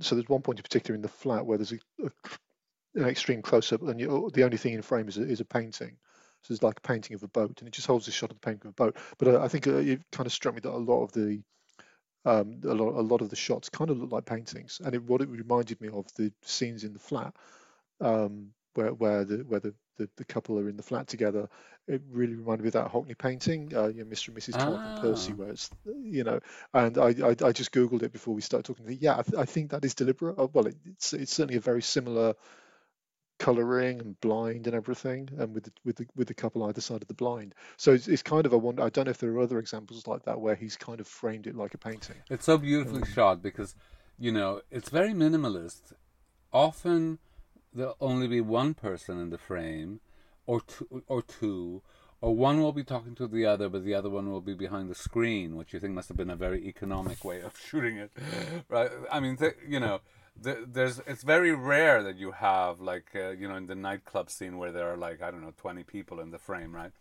so 0.00 0.14
there's 0.14 0.28
one 0.28 0.40
point 0.40 0.58
in 0.58 0.62
particular 0.62 0.94
in 0.94 1.02
the 1.02 1.08
flat 1.08 1.44
where 1.44 1.58
there's 1.58 1.72
a, 1.72 1.78
a 2.04 2.10
an 2.94 3.08
extreme 3.08 3.42
close 3.42 3.72
up, 3.72 3.82
and 3.82 4.00
you, 4.00 4.30
the 4.34 4.44
only 4.44 4.56
thing 4.56 4.74
in 4.74 4.82
frame 4.82 5.08
is 5.08 5.18
a, 5.18 5.22
is 5.22 5.40
a 5.40 5.44
painting. 5.44 5.96
So 6.42 6.52
it's 6.52 6.62
like 6.62 6.78
a 6.78 6.88
painting 6.88 7.14
of 7.14 7.22
a 7.22 7.28
boat, 7.28 7.60
and 7.60 7.68
it 7.68 7.72
just 7.72 7.86
holds 7.86 8.08
a 8.08 8.10
shot 8.10 8.30
of 8.30 8.36
the 8.40 8.46
painting 8.46 8.66
of 8.68 8.70
a 8.70 8.84
boat. 8.84 8.96
But 9.18 9.28
I, 9.28 9.44
I 9.44 9.48
think 9.48 9.66
uh, 9.66 9.76
it 9.76 10.00
kind 10.10 10.26
of 10.26 10.32
struck 10.32 10.54
me 10.54 10.60
that 10.60 10.72
a 10.72 10.76
lot 10.76 11.02
of 11.04 11.12
the 11.12 11.42
um, 12.24 12.60
a 12.64 12.74
lot, 12.74 12.94
a 12.94 13.02
lot 13.02 13.20
of 13.20 13.30
the 13.30 13.36
shots 13.36 13.68
kind 13.68 13.90
of 13.90 13.98
look 13.98 14.12
like 14.12 14.24
paintings, 14.24 14.80
and 14.84 14.94
it, 14.94 15.02
what 15.02 15.20
it 15.20 15.28
reminded 15.28 15.80
me 15.80 15.88
of 15.88 16.06
the 16.14 16.32
scenes 16.42 16.84
in 16.84 16.92
the 16.92 16.98
flat, 16.98 17.34
um, 18.00 18.48
where 18.74 18.92
where 18.92 19.24
the 19.24 19.38
where 19.38 19.60
the, 19.60 19.74
the, 19.98 20.08
the 20.16 20.24
couple 20.24 20.58
are 20.58 20.68
in 20.68 20.76
the 20.76 20.82
flat 20.82 21.06
together. 21.08 21.48
It 21.88 22.00
really 22.10 22.34
reminded 22.34 22.62
me 22.62 22.68
of 22.68 22.74
that 22.74 22.92
Hockney 22.92 23.18
painting, 23.18 23.72
uh, 23.76 23.88
you 23.88 24.04
know, 24.04 24.10
Mr. 24.10 24.28
and 24.28 24.36
Mrs. 24.36 24.52
Clark 24.52 24.80
and 24.80 25.00
Percy, 25.00 25.32
Ah. 25.32 25.36
where 25.36 25.50
it's 25.50 25.68
you 25.84 26.22
know, 26.24 26.38
and 26.72 26.96
I, 26.96 27.08
I 27.08 27.36
I 27.48 27.52
just 27.52 27.72
googled 27.72 28.02
it 28.04 28.12
before 28.12 28.34
we 28.34 28.40
started 28.40 28.64
talking. 28.66 28.96
Yeah, 29.00 29.18
I, 29.18 29.22
th- 29.22 29.36
I 29.38 29.44
think 29.44 29.70
that 29.72 29.84
is 29.84 29.94
deliberate. 29.94 30.38
Uh, 30.38 30.46
Well, 30.52 30.66
it, 30.66 30.76
it's 30.86 31.12
it's 31.12 31.34
certainly 31.34 31.56
a 31.56 31.60
very 31.60 31.82
similar 31.82 32.34
coloring 33.38 34.00
and 34.00 34.20
blind 34.20 34.66
and 34.68 34.76
everything, 34.76 35.28
and 35.36 35.52
with 35.54 35.64
the, 35.64 35.72
with 35.84 35.96
the 35.96 36.06
with 36.14 36.28
the 36.28 36.34
couple 36.34 36.62
either 36.64 36.80
side 36.80 37.02
of 37.02 37.08
the 37.08 37.14
blind. 37.14 37.54
So 37.76 37.92
it's, 37.92 38.06
it's 38.06 38.22
kind 38.22 38.46
of 38.46 38.52
a 38.52 38.58
wonder. 38.58 38.82
I 38.84 38.88
don't 38.90 39.06
know 39.06 39.10
if 39.10 39.18
there 39.18 39.30
are 39.32 39.40
other 39.40 39.58
examples 39.58 40.06
like 40.06 40.22
that 40.24 40.40
where 40.40 40.54
he's 40.54 40.76
kind 40.76 41.00
of 41.00 41.08
framed 41.08 41.46
it 41.48 41.56
like 41.56 41.74
a 41.74 41.78
painting. 41.78 42.16
It's 42.30 42.44
so 42.44 42.58
beautifully 42.58 43.02
shot 43.12 43.42
because, 43.42 43.74
you 44.18 44.30
know, 44.30 44.60
it's 44.70 44.88
very 44.90 45.12
minimalist. 45.12 45.80
Often 46.52 47.18
there'll 47.74 47.96
only 48.00 48.28
be 48.28 48.40
one 48.40 48.74
person 48.74 49.18
in 49.20 49.30
the 49.30 49.38
frame, 49.38 50.00
or 50.46 50.60
two, 50.60 51.02
or 51.06 51.22
two, 51.22 51.82
or 52.20 52.34
one 52.36 52.60
will 52.60 52.72
be 52.72 52.84
talking 52.84 53.14
to 53.16 53.26
the 53.26 53.44
other, 53.46 53.68
but 53.68 53.84
the 53.84 53.94
other 53.94 54.10
one 54.10 54.30
will 54.30 54.40
be 54.40 54.54
behind 54.54 54.88
the 54.90 54.94
screen, 54.94 55.56
which 55.56 55.72
you 55.72 55.80
think 55.80 55.94
must 55.94 56.08
have 56.08 56.16
been 56.16 56.30
a 56.30 56.36
very 56.36 56.66
economic 56.66 57.24
way 57.24 57.40
of 57.40 57.56
shooting 57.68 57.96
it, 57.96 58.10
right? 58.68 58.90
I 59.10 59.20
mean, 59.20 59.36
th- 59.36 59.56
you 59.68 59.80
know. 59.80 60.00
th- 60.42 60.64
There's 60.66 60.98
it's 61.06 61.24
very 61.24 61.52
rare 61.52 62.02
that 62.02 62.16
you 62.16 62.30
have 62.32 62.80
like 62.80 63.08
uh, 63.14 63.30
you 63.40 63.46
know 63.48 63.56
in 63.56 63.66
the 63.66 63.74
nightclub 63.74 64.30
scene 64.30 64.56
where 64.58 64.72
there 64.72 64.88
are 64.92 64.96
like 64.96 65.20
I 65.22 65.30
don't 65.30 65.42
know 65.42 65.52
twenty 65.56 65.84
people 65.84 66.20
in 66.20 66.30
the 66.30 66.38
frame 66.38 66.74
right, 66.74 66.92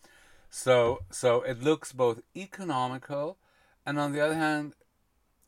so 0.49 0.99
so 1.11 1.41
it 1.51 1.63
looks 1.63 1.93
both 1.93 2.19
economical, 2.35 3.37
and 3.85 3.97
on 3.99 4.11
the 4.11 4.19
other 4.25 4.35
hand, 4.35 4.73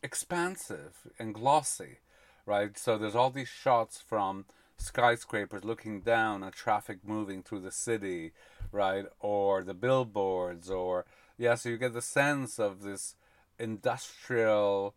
expansive 0.02 1.08
and 1.20 1.34
glossy, 1.34 1.98
right? 2.46 2.78
So 2.78 2.98
there's 2.98 3.16
all 3.16 3.30
these 3.30 3.50
shots 3.50 4.02
from 4.02 4.46
skyscrapers 4.78 5.64
looking 5.64 6.02
down 6.02 6.44
at 6.44 6.54
traffic 6.54 7.00
moving 7.06 7.44
through 7.44 7.62
the 7.62 7.72
city, 7.72 8.32
right? 8.72 9.06
Or 9.20 9.64
the 9.64 9.74
billboards, 9.74 10.70
or 10.70 11.06
yeah, 11.38 11.56
so 11.56 11.70
you 11.70 11.78
get 11.78 11.94
the 11.94 12.02
sense 12.02 12.60
of 12.60 12.82
this 12.82 13.16
industrial, 13.60 14.96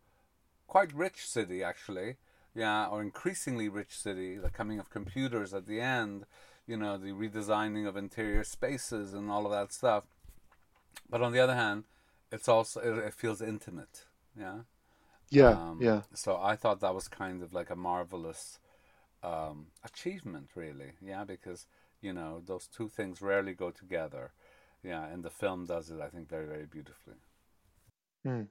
quite 0.66 0.92
rich 0.92 1.26
city 1.26 1.62
actually, 1.62 2.16
yeah, 2.54 2.86
or 2.86 3.02
increasingly 3.02 3.68
rich 3.68 3.96
city, 3.98 4.36
the 4.36 4.50
coming 4.50 4.78
of 4.78 4.90
computers 4.90 5.52
at 5.54 5.66
the 5.66 5.80
end, 5.80 6.24
you 6.66 6.76
know, 6.76 6.96
the 6.96 7.12
redesigning 7.12 7.86
of 7.86 7.96
interior 7.96 8.44
spaces 8.44 9.12
and 9.14 9.30
all 9.30 9.46
of 9.46 9.52
that 9.52 9.72
stuff. 9.72 10.04
But 11.08 11.22
on 11.22 11.32
the 11.32 11.40
other 11.40 11.54
hand, 11.54 11.84
it's 12.32 12.48
also 12.48 12.80
it, 12.80 12.98
it 12.98 13.14
feels 13.14 13.40
intimate, 13.40 14.04
yeah. 14.38 14.60
Yeah, 15.30 15.50
Um, 15.50 15.78
yeah. 15.80 16.02
So 16.14 16.38
I 16.40 16.56
thought 16.56 16.80
that 16.80 16.94
was 16.94 17.08
kind 17.08 17.42
of 17.42 17.52
like 17.52 17.70
a 17.70 17.76
marvelous 17.76 18.58
um, 19.22 19.66
achievement, 19.84 20.50
really. 20.54 20.92
Yeah, 21.00 21.24
because 21.24 21.66
you 22.00 22.12
know 22.12 22.42
those 22.44 22.68
two 22.68 22.88
things 22.88 23.20
rarely 23.20 23.54
go 23.54 23.70
together. 23.70 24.32
Yeah, 24.82 25.06
and 25.06 25.24
the 25.24 25.30
film 25.30 25.66
does 25.66 25.90
it, 25.90 26.00
I 26.00 26.08
think, 26.08 26.28
very, 26.28 26.46
very 26.46 26.66
beautifully. 26.66 27.16
Mm. 28.26 28.48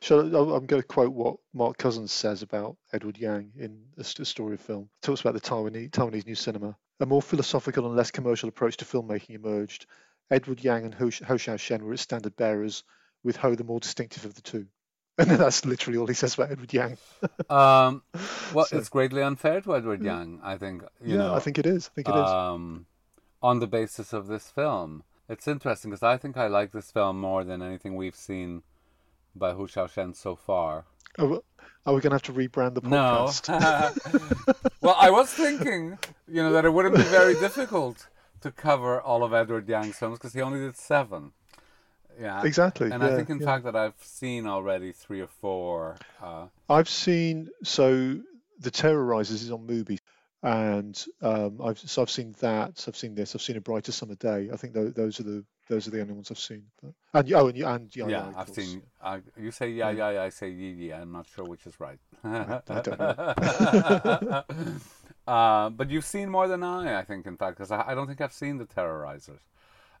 So 0.00 0.20
I'm 0.20 0.66
going 0.66 0.80
to 0.80 0.86
quote 0.86 1.12
what 1.12 1.36
Mark 1.52 1.76
Cousins 1.76 2.12
says 2.12 2.42
about 2.42 2.76
Edward 2.92 3.18
Yang 3.18 3.52
in 3.58 3.82
A 3.98 4.04
Story 4.04 4.54
of 4.54 4.60
Film. 4.60 4.88
Talks 5.02 5.20
about 5.20 5.34
the 5.34 5.40
Taiwanese, 5.40 5.90
Taiwanese 5.90 6.26
new 6.26 6.34
cinema. 6.34 6.76
A 7.00 7.06
more 7.06 7.22
philosophical 7.22 7.86
and 7.86 7.96
less 7.96 8.10
commercial 8.10 8.48
approach 8.48 8.76
to 8.78 8.84
filmmaking 8.84 9.34
emerged. 9.34 9.86
Edward 10.30 10.62
Yang 10.62 10.84
and 10.84 10.94
Hou 10.94 11.10
Hsiao-hsien 11.10 11.82
were 11.82 11.92
its 11.92 12.02
standard 12.02 12.36
bearers, 12.36 12.84
with 13.24 13.36
Hou 13.36 13.56
the 13.56 13.64
more 13.64 13.80
distinctive 13.80 14.24
of 14.24 14.34
the 14.34 14.42
two. 14.42 14.66
And 15.28 15.30
that's 15.32 15.66
literally 15.66 15.98
all 15.98 16.06
he 16.06 16.14
says 16.14 16.34
about 16.34 16.50
Edward 16.50 16.72
Yang. 16.72 16.96
um, 17.50 18.02
well, 18.54 18.64
so, 18.64 18.78
it's 18.78 18.88
greatly 18.88 19.22
unfair 19.22 19.60
to 19.60 19.76
Edward 19.76 20.02
Yang, 20.02 20.40
I 20.42 20.56
think. 20.56 20.82
yeah, 21.04 21.16
know, 21.16 21.34
I 21.34 21.40
think 21.40 21.58
it 21.58 21.66
is. 21.66 21.88
I 21.88 21.94
think 21.94 22.08
it 22.08 22.14
um, 22.14 22.86
is. 22.86 23.26
On 23.42 23.60
the 23.60 23.66
basis 23.66 24.14
of 24.14 24.28
this 24.28 24.48
film. 24.48 25.02
It's 25.28 25.46
interesting 25.46 25.90
because 25.90 26.02
I 26.02 26.16
think 26.16 26.38
I 26.38 26.46
like 26.46 26.72
this 26.72 26.90
film 26.90 27.20
more 27.20 27.44
than 27.44 27.60
anything 27.60 27.96
we've 27.96 28.16
seen 28.16 28.62
by 29.36 29.52
Hou 29.52 29.66
Hsiao-hsien 29.66 30.16
so 30.16 30.36
far. 30.36 30.86
Oh, 31.18 31.42
are 31.84 31.94
we 31.94 32.00
going 32.00 32.10
to 32.10 32.14
have 32.14 32.22
to 32.22 32.32
rebrand 32.32 32.74
the 32.74 32.82
podcast? 32.82 33.48
No. 33.48 34.54
well, 34.80 34.96
I 34.98 35.10
was 35.10 35.30
thinking, 35.30 35.98
you 36.26 36.42
know, 36.42 36.52
that 36.52 36.64
it 36.64 36.72
wouldn't 36.72 36.96
be 36.96 37.02
very 37.02 37.34
difficult 37.34 38.08
to 38.40 38.50
cover 38.50 39.00
all 39.00 39.22
of 39.22 39.34
Edward 39.34 39.68
Yang's 39.68 39.96
films 39.96 40.18
because 40.18 40.32
he 40.32 40.40
only 40.40 40.60
did 40.60 40.76
seven. 40.76 41.32
Yeah, 42.18 42.42
exactly. 42.44 42.90
And 42.90 43.02
yeah, 43.02 43.10
I 43.10 43.16
think, 43.16 43.30
in 43.30 43.38
yeah. 43.40 43.46
fact, 43.46 43.64
that 43.64 43.76
I've 43.76 43.94
seen 44.00 44.46
already 44.46 44.92
three 44.92 45.20
or 45.20 45.28
four. 45.28 45.96
Uh, 46.22 46.46
I've 46.68 46.88
seen 46.88 47.48
so 47.62 48.20
the 48.60 48.70
Terrorizers 48.70 49.42
is 49.42 49.50
on 49.50 49.66
Mubi, 49.66 49.98
and 50.42 51.04
um, 51.22 51.60
I've 51.62 51.78
so 51.78 52.02
I've 52.02 52.10
seen 52.10 52.34
that. 52.40 52.84
I've 52.86 52.96
seen 52.96 53.14
this. 53.14 53.34
I've 53.34 53.42
seen 53.42 53.56
a 53.56 53.60
brighter 53.60 53.92
summer 53.92 54.14
day. 54.14 54.50
I 54.52 54.56
think 54.56 54.74
th- 54.74 54.94
those 54.94 55.20
are 55.20 55.24
the 55.24 55.44
those 55.68 55.86
are 55.86 55.90
the 55.90 56.00
only 56.00 56.14
ones 56.14 56.30
I've 56.30 56.38
seen. 56.38 56.64
But, 56.82 56.92
and 57.14 57.32
oh, 57.32 57.48
and, 57.48 57.58
and 57.58 57.96
yeah, 57.96 58.08
yeah, 58.08 58.32
I've 58.36 58.48
seen. 58.48 58.82
Uh, 59.00 59.18
you 59.38 59.50
say 59.50 59.70
yeah, 59.70 59.90
yeah, 59.90 60.10
yeah, 60.10 60.22
I 60.22 60.28
say 60.28 60.50
yeah, 60.50 60.88
yeah. 60.88 61.00
I'm 61.02 61.12
not 61.12 61.26
sure 61.34 61.44
which 61.44 61.66
is 61.66 61.78
right. 61.78 61.98
I, 62.24 62.60
I 62.68 62.80
don't 62.80 62.98
know. 62.98 64.44
uh, 65.26 65.70
but 65.70 65.90
you've 65.90 66.04
seen 66.04 66.28
more 66.28 66.48
than 66.48 66.62
I, 66.62 66.98
I 66.98 67.04
think, 67.04 67.26
in 67.26 67.36
fact, 67.36 67.56
because 67.56 67.70
I, 67.70 67.84
I, 67.88 67.94
don't 67.94 68.06
think 68.06 68.20
I've 68.20 68.32
seen 68.32 68.58
the 68.58 68.66
Terrorizers. 68.66 69.40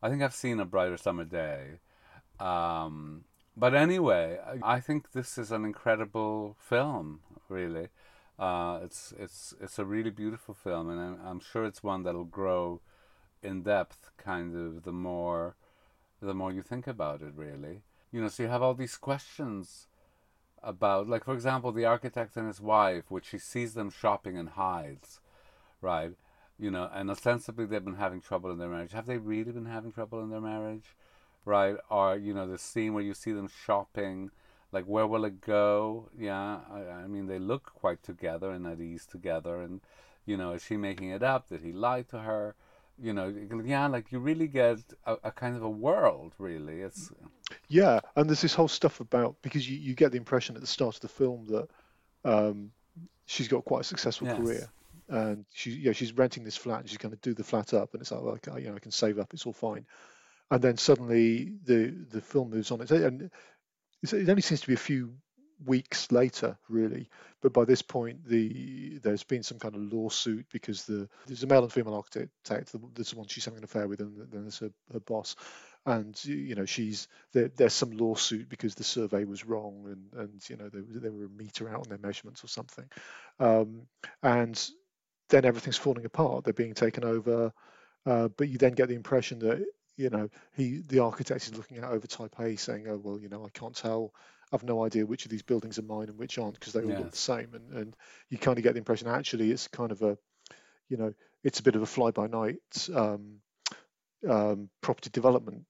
I 0.02 0.08
think 0.08 0.22
I've 0.22 0.34
seen 0.34 0.60
a 0.60 0.64
brighter 0.64 0.96
summer 0.96 1.24
day. 1.24 1.78
Um, 2.40 3.24
but 3.56 3.74
anyway, 3.74 4.38
I 4.62 4.80
think 4.80 5.12
this 5.12 5.36
is 5.36 5.52
an 5.52 5.64
incredible 5.64 6.56
film. 6.58 7.20
Really, 7.48 7.88
uh, 8.38 8.80
it's 8.82 9.12
it's 9.18 9.54
it's 9.60 9.78
a 9.78 9.84
really 9.84 10.10
beautiful 10.10 10.54
film, 10.54 10.88
and 10.88 11.00
I'm, 11.00 11.18
I'm 11.26 11.40
sure 11.40 11.64
it's 11.64 11.82
one 11.82 12.02
that'll 12.04 12.24
grow 12.24 12.80
in 13.42 13.62
depth, 13.62 14.10
kind 14.16 14.56
of 14.56 14.84
the 14.84 14.92
more 14.92 15.56
the 16.22 16.34
more 16.34 16.52
you 16.52 16.62
think 16.62 16.86
about 16.86 17.22
it. 17.22 17.32
Really, 17.34 17.82
you 18.12 18.20
know. 18.20 18.28
So 18.28 18.44
you 18.44 18.48
have 18.48 18.62
all 18.62 18.74
these 18.74 18.96
questions 18.96 19.88
about, 20.62 21.08
like 21.08 21.24
for 21.24 21.34
example, 21.34 21.72
the 21.72 21.84
architect 21.84 22.36
and 22.36 22.46
his 22.46 22.60
wife, 22.60 23.10
which 23.10 23.28
he 23.28 23.38
sees 23.38 23.74
them 23.74 23.90
shopping 23.90 24.36
and 24.38 24.50
hides, 24.50 25.20
right? 25.80 26.12
You 26.58 26.70
know, 26.70 26.88
and 26.92 27.10
ostensibly 27.10 27.64
they've 27.66 27.84
been 27.84 27.94
having 27.94 28.20
trouble 28.20 28.50
in 28.50 28.58
their 28.58 28.68
marriage. 28.68 28.92
Have 28.92 29.06
they 29.06 29.16
really 29.18 29.52
been 29.52 29.66
having 29.66 29.92
trouble 29.92 30.22
in 30.22 30.30
their 30.30 30.40
marriage? 30.40 30.94
Right? 31.44 31.76
Or 31.90 32.16
you 32.16 32.34
know 32.34 32.46
the 32.46 32.58
scene 32.58 32.94
where 32.94 33.02
you 33.02 33.14
see 33.14 33.32
them 33.32 33.48
shopping, 33.64 34.30
like 34.72 34.84
where 34.84 35.06
will 35.06 35.24
it 35.24 35.40
go? 35.40 36.08
Yeah, 36.18 36.60
I, 36.70 36.80
I 37.02 37.06
mean 37.06 37.26
they 37.26 37.38
look 37.38 37.72
quite 37.74 38.02
together 38.02 38.50
and 38.50 38.66
at 38.66 38.80
ease 38.80 39.06
together, 39.06 39.60
and 39.60 39.80
you 40.26 40.36
know 40.36 40.52
is 40.52 40.64
she 40.64 40.76
making 40.76 41.10
it 41.10 41.22
up? 41.22 41.48
Did 41.48 41.62
he 41.62 41.72
lie 41.72 42.02
to 42.02 42.18
her? 42.20 42.54
You 43.02 43.14
know, 43.14 43.34
yeah, 43.64 43.86
like 43.86 44.12
you 44.12 44.18
really 44.18 44.46
get 44.46 44.78
a, 45.06 45.16
a 45.24 45.30
kind 45.30 45.56
of 45.56 45.62
a 45.62 45.70
world, 45.70 46.34
really. 46.38 46.82
It's 46.82 47.10
yeah, 47.68 48.00
and 48.16 48.28
there's 48.28 48.42
this 48.42 48.54
whole 48.54 48.68
stuff 48.68 49.00
about 49.00 49.36
because 49.42 49.68
you, 49.68 49.78
you 49.78 49.94
get 49.94 50.12
the 50.12 50.18
impression 50.18 50.54
at 50.54 50.60
the 50.60 50.66
start 50.66 50.96
of 50.96 51.00
the 51.00 51.08
film 51.08 51.46
that 51.46 51.68
um, 52.24 52.70
she's 53.24 53.48
got 53.48 53.64
quite 53.64 53.80
a 53.80 53.84
successful 53.84 54.26
yes. 54.26 54.36
career 54.36 54.68
and 55.10 55.44
she 55.52 55.72
yeah 55.72 55.92
she's 55.92 56.12
renting 56.12 56.44
this 56.44 56.56
flat 56.56 56.80
and 56.80 56.88
she's 56.88 56.98
going 56.98 57.10
to 57.12 57.20
do 57.20 57.34
the 57.34 57.42
flat 57.42 57.74
up 57.74 57.92
and 57.92 58.00
it's 58.00 58.12
like 58.12 58.22
well, 58.22 58.34
okay, 58.34 58.62
you 58.62 58.68
know 58.68 58.76
I 58.76 58.78
can 58.78 58.92
save 58.92 59.18
up 59.18 59.34
it's 59.34 59.44
all 59.44 59.52
fine 59.52 59.84
and 60.50 60.62
then 60.62 60.76
suddenly 60.76 61.52
the 61.64 61.94
the 62.10 62.20
film 62.20 62.50
moves 62.50 62.70
on. 62.70 62.80
and 62.80 63.30
it 64.02 64.28
only 64.28 64.42
seems 64.42 64.60
to 64.62 64.66
be 64.66 64.74
a 64.74 64.78
few 64.78 65.12
weeks 65.64 66.10
later, 66.10 66.56
really. 66.68 67.08
But 67.42 67.52
by 67.52 67.64
this 67.64 67.82
point, 67.82 68.24
the 68.26 68.98
there's 69.02 69.24
been 69.24 69.42
some 69.42 69.58
kind 69.58 69.74
of 69.74 69.92
lawsuit 69.92 70.46
because 70.50 70.84
the 70.84 71.08
there's 71.26 71.42
a 71.42 71.46
male 71.46 71.62
and 71.62 71.72
female 71.72 71.94
architect. 71.94 72.30
There's 72.44 73.10
the 73.10 73.16
one 73.16 73.26
she's 73.28 73.44
having 73.44 73.58
an 73.58 73.64
affair 73.64 73.88
with, 73.88 74.00
and 74.00 74.16
then 74.30 74.42
there's 74.42 74.58
her, 74.58 74.70
her 74.92 75.00
boss. 75.00 75.36
And 75.86 76.22
you 76.24 76.54
know 76.54 76.66
she's 76.66 77.08
there, 77.32 77.48
there's 77.56 77.72
some 77.72 77.92
lawsuit 77.92 78.48
because 78.48 78.74
the 78.74 78.84
survey 78.84 79.24
was 79.24 79.46
wrong, 79.46 79.84
and 79.86 80.20
and 80.22 80.50
you 80.50 80.56
know 80.56 80.68
there 80.70 81.12
were 81.12 81.26
a 81.26 81.30
meter 81.30 81.68
out 81.70 81.80
on 81.80 81.88
their 81.88 81.98
measurements 81.98 82.44
or 82.44 82.48
something. 82.48 82.84
Um, 83.38 83.82
and 84.22 84.70
then 85.30 85.44
everything's 85.44 85.76
falling 85.78 86.04
apart. 86.04 86.44
They're 86.44 86.52
being 86.52 86.74
taken 86.74 87.04
over. 87.04 87.52
Uh, 88.06 88.28
but 88.28 88.48
you 88.48 88.56
then 88.58 88.72
get 88.72 88.88
the 88.88 88.94
impression 88.94 89.38
that 89.40 89.64
you 90.00 90.08
know, 90.08 90.30
he 90.56 90.82
the 90.88 91.00
architect 91.00 91.46
is 91.46 91.56
looking 91.56 91.76
at 91.76 91.84
over 91.84 92.06
Taipei, 92.06 92.58
saying, 92.58 92.86
"Oh 92.88 92.96
well, 92.96 93.20
you 93.20 93.28
know, 93.28 93.44
I 93.44 93.50
can't 93.50 93.76
tell. 93.76 94.14
I've 94.52 94.64
no 94.64 94.84
idea 94.84 95.06
which 95.06 95.26
of 95.26 95.30
these 95.30 95.42
buildings 95.42 95.78
are 95.78 95.82
mine 95.82 96.08
and 96.08 96.18
which 96.18 96.38
aren't 96.38 96.58
because 96.58 96.72
they 96.72 96.82
all 96.82 96.88
yes. 96.88 96.98
look 97.00 97.10
the 97.10 97.16
same." 97.16 97.54
And 97.54 97.70
and 97.72 97.96
you 98.30 98.38
kind 98.38 98.56
of 98.56 98.64
get 98.64 98.72
the 98.72 98.78
impression 98.78 99.08
actually 99.08 99.50
it's 99.50 99.68
kind 99.68 99.92
of 99.92 100.00
a, 100.00 100.16
you 100.88 100.96
know, 100.96 101.12
it's 101.44 101.60
a 101.60 101.62
bit 101.62 101.76
of 101.76 101.82
a 101.82 101.86
fly 101.86 102.10
by 102.12 102.26
night 102.26 102.88
um, 102.94 103.40
um, 104.28 104.70
property 104.80 105.10
development 105.12 105.66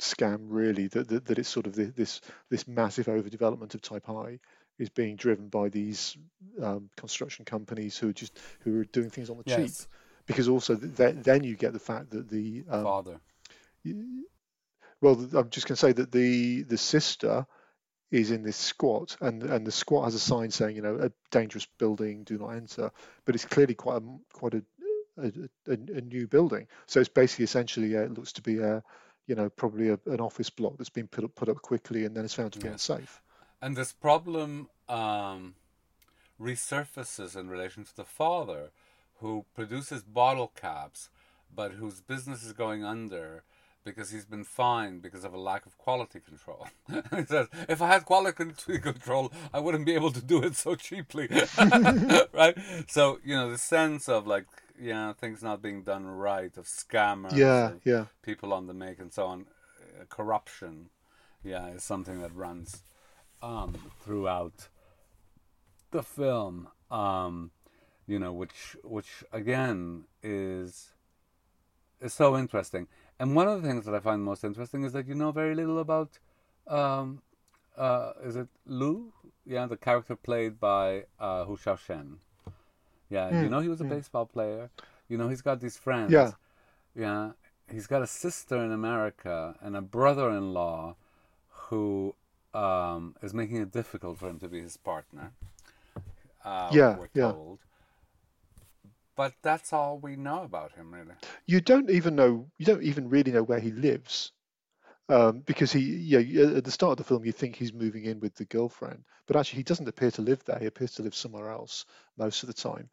scam, 0.00 0.46
really. 0.48 0.88
That, 0.88 1.08
that 1.08 1.26
that 1.26 1.38
it's 1.38 1.48
sort 1.48 1.66
of 1.66 1.74
this 1.74 2.20
this 2.50 2.66
massive 2.66 3.06
overdevelopment 3.06 3.74
of 3.74 3.82
Taipei 3.82 4.40
is 4.80 4.88
being 4.88 5.14
driven 5.14 5.48
by 5.48 5.68
these 5.68 6.16
um, 6.60 6.90
construction 6.96 7.44
companies 7.44 7.96
who 7.96 8.08
are 8.08 8.14
just 8.14 8.36
who 8.60 8.80
are 8.80 8.84
doing 8.84 9.10
things 9.10 9.30
on 9.30 9.36
the 9.36 9.44
yes. 9.46 9.56
cheap 9.56 9.88
because 10.26 10.48
also 10.48 10.74
th- 10.74 11.16
then 11.22 11.44
you 11.44 11.54
get 11.54 11.72
the 11.72 11.78
fact 11.78 12.10
that 12.10 12.28
the 12.28 12.64
um, 12.68 12.82
father 12.82 13.20
well, 13.84 15.14
I'm 15.34 15.50
just 15.50 15.66
going 15.66 15.74
to 15.74 15.76
say 15.76 15.92
that 15.92 16.12
the 16.12 16.62
the 16.62 16.78
sister 16.78 17.46
is 18.10 18.30
in 18.30 18.42
this 18.42 18.56
squat, 18.56 19.16
and 19.20 19.42
and 19.42 19.66
the 19.66 19.72
squat 19.72 20.04
has 20.04 20.14
a 20.14 20.18
sign 20.18 20.50
saying, 20.50 20.76
you 20.76 20.82
know, 20.82 20.98
a 21.00 21.10
dangerous 21.30 21.66
building, 21.78 22.24
do 22.24 22.38
not 22.38 22.50
enter. 22.50 22.90
But 23.24 23.34
it's 23.34 23.44
clearly 23.44 23.74
quite 23.74 24.02
a 24.02 24.18
quite 24.32 24.54
a 24.54 24.64
a, 25.16 25.32
a, 25.68 25.72
a 25.72 26.00
new 26.00 26.26
building. 26.26 26.66
So 26.86 27.00
it's 27.00 27.08
basically 27.08 27.44
essentially 27.44 27.96
uh, 27.96 28.02
it 28.02 28.14
looks 28.14 28.32
to 28.34 28.42
be 28.42 28.58
a 28.58 28.82
you 29.26 29.34
know 29.34 29.48
probably 29.48 29.90
a, 29.90 29.98
an 30.06 30.20
office 30.20 30.50
block 30.50 30.76
that's 30.78 30.90
been 30.90 31.08
put 31.08 31.24
up 31.24 31.34
put 31.34 31.48
up 31.48 31.62
quickly 31.62 32.04
and 32.04 32.16
then 32.16 32.24
it's 32.24 32.34
found 32.34 32.52
to 32.54 32.58
be 32.58 32.66
yes. 32.66 32.88
unsafe. 32.88 33.22
And 33.62 33.76
this 33.76 33.92
problem 33.92 34.70
um, 34.88 35.54
resurfaces 36.40 37.36
in 37.36 37.48
relation 37.48 37.84
to 37.84 37.94
the 37.94 38.04
father, 38.04 38.70
who 39.18 39.44
produces 39.54 40.02
bottle 40.02 40.50
caps, 40.58 41.10
but 41.54 41.72
whose 41.72 42.00
business 42.00 42.42
is 42.42 42.54
going 42.54 42.84
under 42.84 43.44
because 43.84 44.10
he's 44.10 44.26
been 44.26 44.44
fined 44.44 45.02
because 45.02 45.24
of 45.24 45.32
a 45.32 45.38
lack 45.38 45.66
of 45.66 45.78
quality 45.78 46.20
control. 46.20 46.66
he 46.88 47.24
says, 47.24 47.48
if 47.68 47.80
I 47.80 47.88
had 47.88 48.04
quality 48.04 48.78
control, 48.78 49.32
I 49.52 49.60
wouldn't 49.60 49.86
be 49.86 49.94
able 49.94 50.12
to 50.12 50.22
do 50.22 50.42
it 50.42 50.56
so 50.56 50.74
cheaply. 50.74 51.28
right? 52.32 52.56
So, 52.88 53.18
you 53.24 53.34
know, 53.34 53.50
the 53.50 53.58
sense 53.58 54.08
of 54.08 54.26
like, 54.26 54.46
yeah, 54.78 55.12
things 55.12 55.42
not 55.42 55.62
being 55.62 55.82
done 55.82 56.06
right, 56.06 56.56
of 56.56 56.66
scammers, 56.66 57.36
yeah, 57.36 57.72
yeah. 57.84 58.06
people 58.22 58.52
on 58.52 58.66
the 58.66 58.74
make 58.74 58.98
and 58.98 59.12
so 59.12 59.26
on, 59.26 59.46
uh, 59.78 60.04
corruption, 60.08 60.90
yeah, 61.42 61.68
is 61.68 61.82
something 61.82 62.20
that 62.20 62.34
runs 62.34 62.82
um, 63.42 63.76
throughout 64.02 64.68
the 65.90 66.02
film. 66.02 66.68
Um, 66.90 67.50
you 68.06 68.18
know, 68.18 68.32
which 68.32 68.76
which 68.82 69.22
again 69.32 70.04
is 70.22 70.88
is 72.00 72.12
so 72.12 72.36
interesting. 72.36 72.88
And 73.20 73.36
one 73.36 73.46
of 73.46 73.60
the 73.60 73.68
things 73.68 73.84
that 73.84 73.94
I 73.94 74.00
find 74.00 74.24
most 74.24 74.44
interesting 74.44 74.82
is 74.82 74.94
that 74.94 75.06
you 75.06 75.14
know 75.14 75.30
very 75.30 75.54
little 75.54 75.78
about, 75.78 76.18
um, 76.66 77.20
uh, 77.76 78.12
is 78.24 78.34
it 78.34 78.48
Lu? 78.64 79.12
Yeah, 79.44 79.66
the 79.66 79.76
character 79.76 80.16
played 80.16 80.58
by 80.58 81.04
uh, 81.20 81.44
Hou 81.44 81.58
Hsiao-hsien. 81.58 82.16
Yeah, 83.10 83.30
mm, 83.30 83.42
you 83.42 83.50
know 83.50 83.60
he 83.60 83.68
was 83.68 83.82
a 83.82 83.84
mm. 83.84 83.90
baseball 83.90 84.24
player. 84.24 84.70
You 85.08 85.18
know 85.18 85.28
he's 85.28 85.42
got 85.42 85.60
these 85.60 85.76
friends. 85.76 86.10
Yeah. 86.10 86.30
Yeah, 86.96 87.32
he's 87.70 87.86
got 87.86 88.00
a 88.00 88.06
sister 88.06 88.56
in 88.64 88.72
America 88.72 89.54
and 89.60 89.76
a 89.76 89.82
brother-in-law 89.82 90.96
who 91.68 92.14
um, 92.54 93.16
is 93.22 93.34
making 93.34 93.58
it 93.58 93.70
difficult 93.70 94.18
for 94.18 94.30
him 94.30 94.38
to 94.38 94.48
be 94.48 94.60
his 94.60 94.78
partner. 94.78 95.32
Uh, 96.42 96.70
yeah, 96.72 96.96
yeah. 97.12 97.32
Told 97.32 97.58
but 99.20 99.34
that's 99.42 99.74
all 99.74 99.98
we 99.98 100.16
know 100.16 100.44
about 100.44 100.72
him, 100.72 100.94
really. 100.94 101.12
You 101.46 101.60
don't 101.60 101.90
even 101.90 102.16
know. 102.16 102.50
You 102.56 102.64
don't 102.64 102.82
even 102.82 103.10
really 103.10 103.32
know 103.32 103.42
where 103.42 103.60
he 103.60 103.70
lives, 103.70 104.32
um, 105.10 105.40
because 105.40 105.70
he, 105.70 105.80
yeah, 105.80 106.56
at 106.56 106.64
the 106.64 106.70
start 106.70 106.92
of 106.92 106.96
the 106.96 107.04
film, 107.04 107.26
you 107.26 107.32
think 107.32 107.54
he's 107.54 107.74
moving 107.74 108.04
in 108.06 108.18
with 108.20 108.34
the 108.34 108.46
girlfriend, 108.46 109.04
but 109.26 109.36
actually, 109.36 109.58
he 109.58 109.64
doesn't 109.64 109.88
appear 109.88 110.10
to 110.12 110.22
live 110.22 110.42
there. 110.44 110.58
He 110.58 110.64
appears 110.64 110.92
to 110.94 111.02
live 111.02 111.14
somewhere 111.14 111.50
else 111.50 111.84
most 112.16 112.42
of 112.42 112.46
the 112.46 112.54
time. 112.54 112.88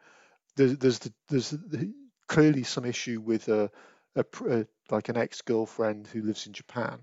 There's, 0.57 0.77
there's, 0.77 0.99
the, 0.99 1.13
there's 1.29 1.51
the, 1.51 1.93
clearly 2.27 2.63
some 2.63 2.83
issue 2.83 3.21
with 3.21 3.47
a, 3.47 3.71
a, 4.17 4.25
a 4.49 4.67
like 4.91 5.07
an 5.07 5.15
ex-girlfriend 5.15 6.07
who 6.07 6.23
lives 6.23 6.45
in 6.45 6.51
Japan, 6.51 6.99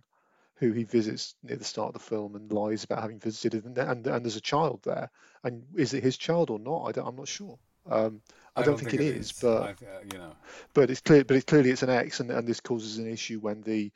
who 0.56 0.72
he 0.72 0.84
visits 0.84 1.34
near 1.42 1.56
the 1.56 1.64
start 1.64 1.94
of 1.94 1.94
the 1.94 2.08
film 2.10 2.36
and 2.36 2.52
lies 2.52 2.84
about 2.84 3.00
having 3.00 3.20
visited, 3.20 3.64
and 3.64 3.78
and, 3.78 4.06
and 4.06 4.22
there's 4.22 4.36
a 4.36 4.50
child 4.52 4.80
there, 4.84 5.08
and 5.44 5.64
is 5.78 5.94
it 5.94 6.02
his 6.02 6.18
child 6.18 6.50
or 6.50 6.58
not? 6.58 6.98
I 6.98 7.00
I'm 7.00 7.16
not 7.16 7.28
sure. 7.28 7.58
Um, 7.88 8.20
I, 8.56 8.60
I 8.60 8.64
don't, 8.64 8.76
think, 8.78 8.90
think 8.90 9.02
it 9.02 9.16
is, 9.16 9.30
is, 9.30 9.40
but 9.40 9.62
uh, 9.82 10.00
you 10.12 10.18
know, 10.18 10.32
but 10.74 10.90
it's 10.90 11.00
clear, 11.00 11.24
but 11.24 11.36
it's 11.36 11.44
clearly 11.44 11.70
it's 11.70 11.82
an 11.82 11.90
ex, 11.90 12.20
and, 12.20 12.30
and 12.30 12.46
this 12.46 12.60
causes 12.60 12.98
an 12.98 13.10
issue 13.10 13.40
when 13.40 13.62
the 13.62 13.90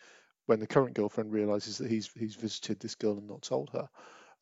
when 0.47 0.61
the 0.61 0.67
current 0.67 0.95
girlfriend 0.95 1.33
realizes 1.33 1.79
that 1.79 1.91
he's 1.91 2.11
he's 2.19 2.35
visited 2.35 2.81
this 2.81 2.95
girl 2.95 3.19
and 3.19 3.29
not 3.29 3.43
told 3.43 3.71
her. 3.71 3.89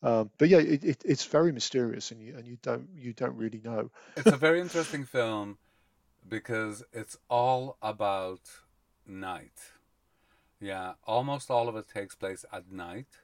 Um, 0.03 0.29
but 0.37 0.49
yeah, 0.49 0.59
it, 0.59 0.83
it, 0.83 1.01
it's 1.05 1.25
very 1.25 1.51
mysterious, 1.51 2.11
and 2.11 2.21
you 2.21 2.35
and 2.35 2.47
you 2.47 2.57
don't 2.61 2.87
you 2.95 3.13
don't 3.13 3.35
really 3.35 3.61
know. 3.63 3.91
It's 4.15 4.27
a 4.27 4.37
very 4.37 4.59
interesting 4.59 5.05
film 5.05 5.57
because 6.27 6.83
it's 6.93 7.17
all 7.29 7.77
about 7.81 8.41
night. 9.07 9.71
Yeah, 10.59 10.93
almost 11.05 11.51
all 11.51 11.69
of 11.69 11.75
it 11.75 11.87
takes 11.87 12.15
place 12.15 12.43
at 12.51 12.71
night, 12.71 13.19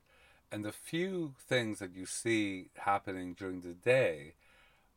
and 0.51 0.63
the 0.63 0.71
few 0.71 1.33
things 1.39 1.79
that 1.79 1.95
you 1.95 2.05
see 2.05 2.69
happening 2.77 3.33
during 3.33 3.62
the 3.62 3.73
day 3.73 4.33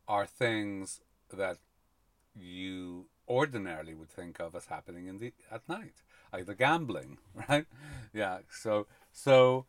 are 0.07 0.25
things 0.25 1.01
that 1.33 1.57
you 2.35 3.07
ordinarily 3.27 3.93
would 3.93 4.09
think 4.09 4.39
of 4.39 4.55
as 4.55 4.65
happening 4.67 5.07
in 5.07 5.17
the 5.17 5.33
at 5.51 5.67
night, 5.67 6.03
either 6.33 6.53
gambling, 6.53 7.17
right? 7.49 7.65
Yeah, 8.13 8.39
so 8.49 8.87
so 9.11 9.65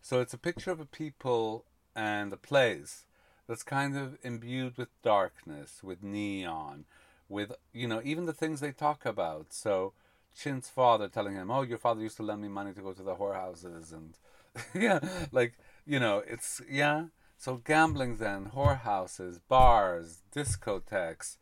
so 0.00 0.20
it's 0.20 0.34
a 0.34 0.38
picture 0.38 0.70
of 0.70 0.80
a 0.80 0.86
people 0.86 1.64
and 1.94 2.32
a 2.32 2.36
place 2.36 3.06
that's 3.48 3.62
kind 3.62 3.96
of 3.96 4.18
imbued 4.22 4.76
with 4.76 4.88
darkness, 5.02 5.82
with 5.82 6.02
neon, 6.02 6.84
with 7.28 7.52
you 7.72 7.88
know 7.88 8.00
even 8.04 8.26
the 8.26 8.32
things 8.32 8.60
they 8.60 8.72
talk 8.72 9.04
about. 9.06 9.52
So 9.52 9.92
Chin's 10.36 10.68
father 10.68 11.08
telling 11.08 11.34
him, 11.34 11.50
"Oh, 11.50 11.62
your 11.62 11.78
father 11.78 12.00
used 12.02 12.16
to 12.18 12.22
lend 12.22 12.42
me 12.42 12.48
money 12.48 12.72
to 12.72 12.82
go 12.82 12.92
to 12.92 13.02
the 13.02 13.16
whorehouses," 13.16 13.92
and 13.92 14.16
yeah, 14.74 15.00
like 15.32 15.54
you 15.86 16.00
know, 16.00 16.22
it's 16.26 16.60
yeah. 16.70 17.06
So 17.38 17.56
gambling 17.56 18.16
then, 18.16 18.50
whorehouses, 18.54 19.38
bars, 19.48 20.22
discotheques, 20.34 21.36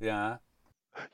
yeah. 0.00 0.38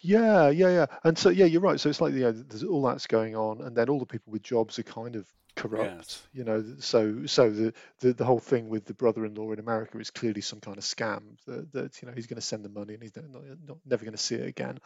Yeah, 0.01 0.49
yeah, 0.51 0.69
yeah. 0.69 0.87
And 1.03 1.19
so 1.19 1.29
yeah, 1.29 1.47
you're 1.47 1.61
right. 1.61 1.79
So 1.79 1.89
it's 1.89 2.01
like 2.01 2.15
yeah, 2.15 2.31
there's 2.33 2.63
all 2.63 2.83
that's 2.83 3.09
going 3.09 3.35
on, 3.35 3.61
and 3.61 3.77
then 3.77 3.89
all 3.89 3.99
the 3.99 4.07
people 4.07 4.33
with 4.33 4.43
jobs 4.43 4.79
are 4.79 4.85
kind 4.85 5.17
of 5.17 5.27
corrupt. 5.57 5.97
Yes. 5.97 6.23
You 6.33 6.45
know, 6.45 6.65
so 6.79 7.27
so 7.27 7.51
the, 7.51 7.75
the 7.99 8.13
the 8.13 8.25
whole 8.25 8.39
thing 8.39 8.69
with 8.69 8.85
the 8.85 8.95
brother-in-law 8.95 9.53
in 9.53 9.59
America 9.59 9.99
is 9.99 10.11
clearly 10.11 10.41
some 10.41 10.61
kind 10.61 10.79
of 10.79 10.85
scam. 10.85 11.37
That, 11.47 11.73
that 11.73 12.01
you 12.01 12.09
know 12.09 12.15
he's 12.15 12.29
going 12.29 12.41
to 12.41 12.47
send 12.47 12.65
the 12.65 12.69
money 12.69 12.95
and 12.95 13.03
he's 13.03 13.17
not, 13.17 13.43
not 13.67 13.79
never 13.85 14.05
going 14.05 14.17
to 14.17 14.23
see 14.23 14.37
it 14.37 14.47
again. 14.47 14.79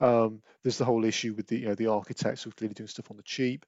Um, 0.00 0.42
there's 0.62 0.78
the 0.78 0.84
whole 0.84 1.04
issue 1.04 1.32
with 1.34 1.46
the 1.46 1.58
you 1.58 1.68
know 1.68 1.74
the 1.74 1.88
architects 1.88 2.42
who 2.42 2.50
are 2.50 2.54
clearly 2.54 2.74
doing 2.74 2.88
stuff 2.88 3.10
on 3.10 3.16
the 3.16 3.22
cheap. 3.22 3.66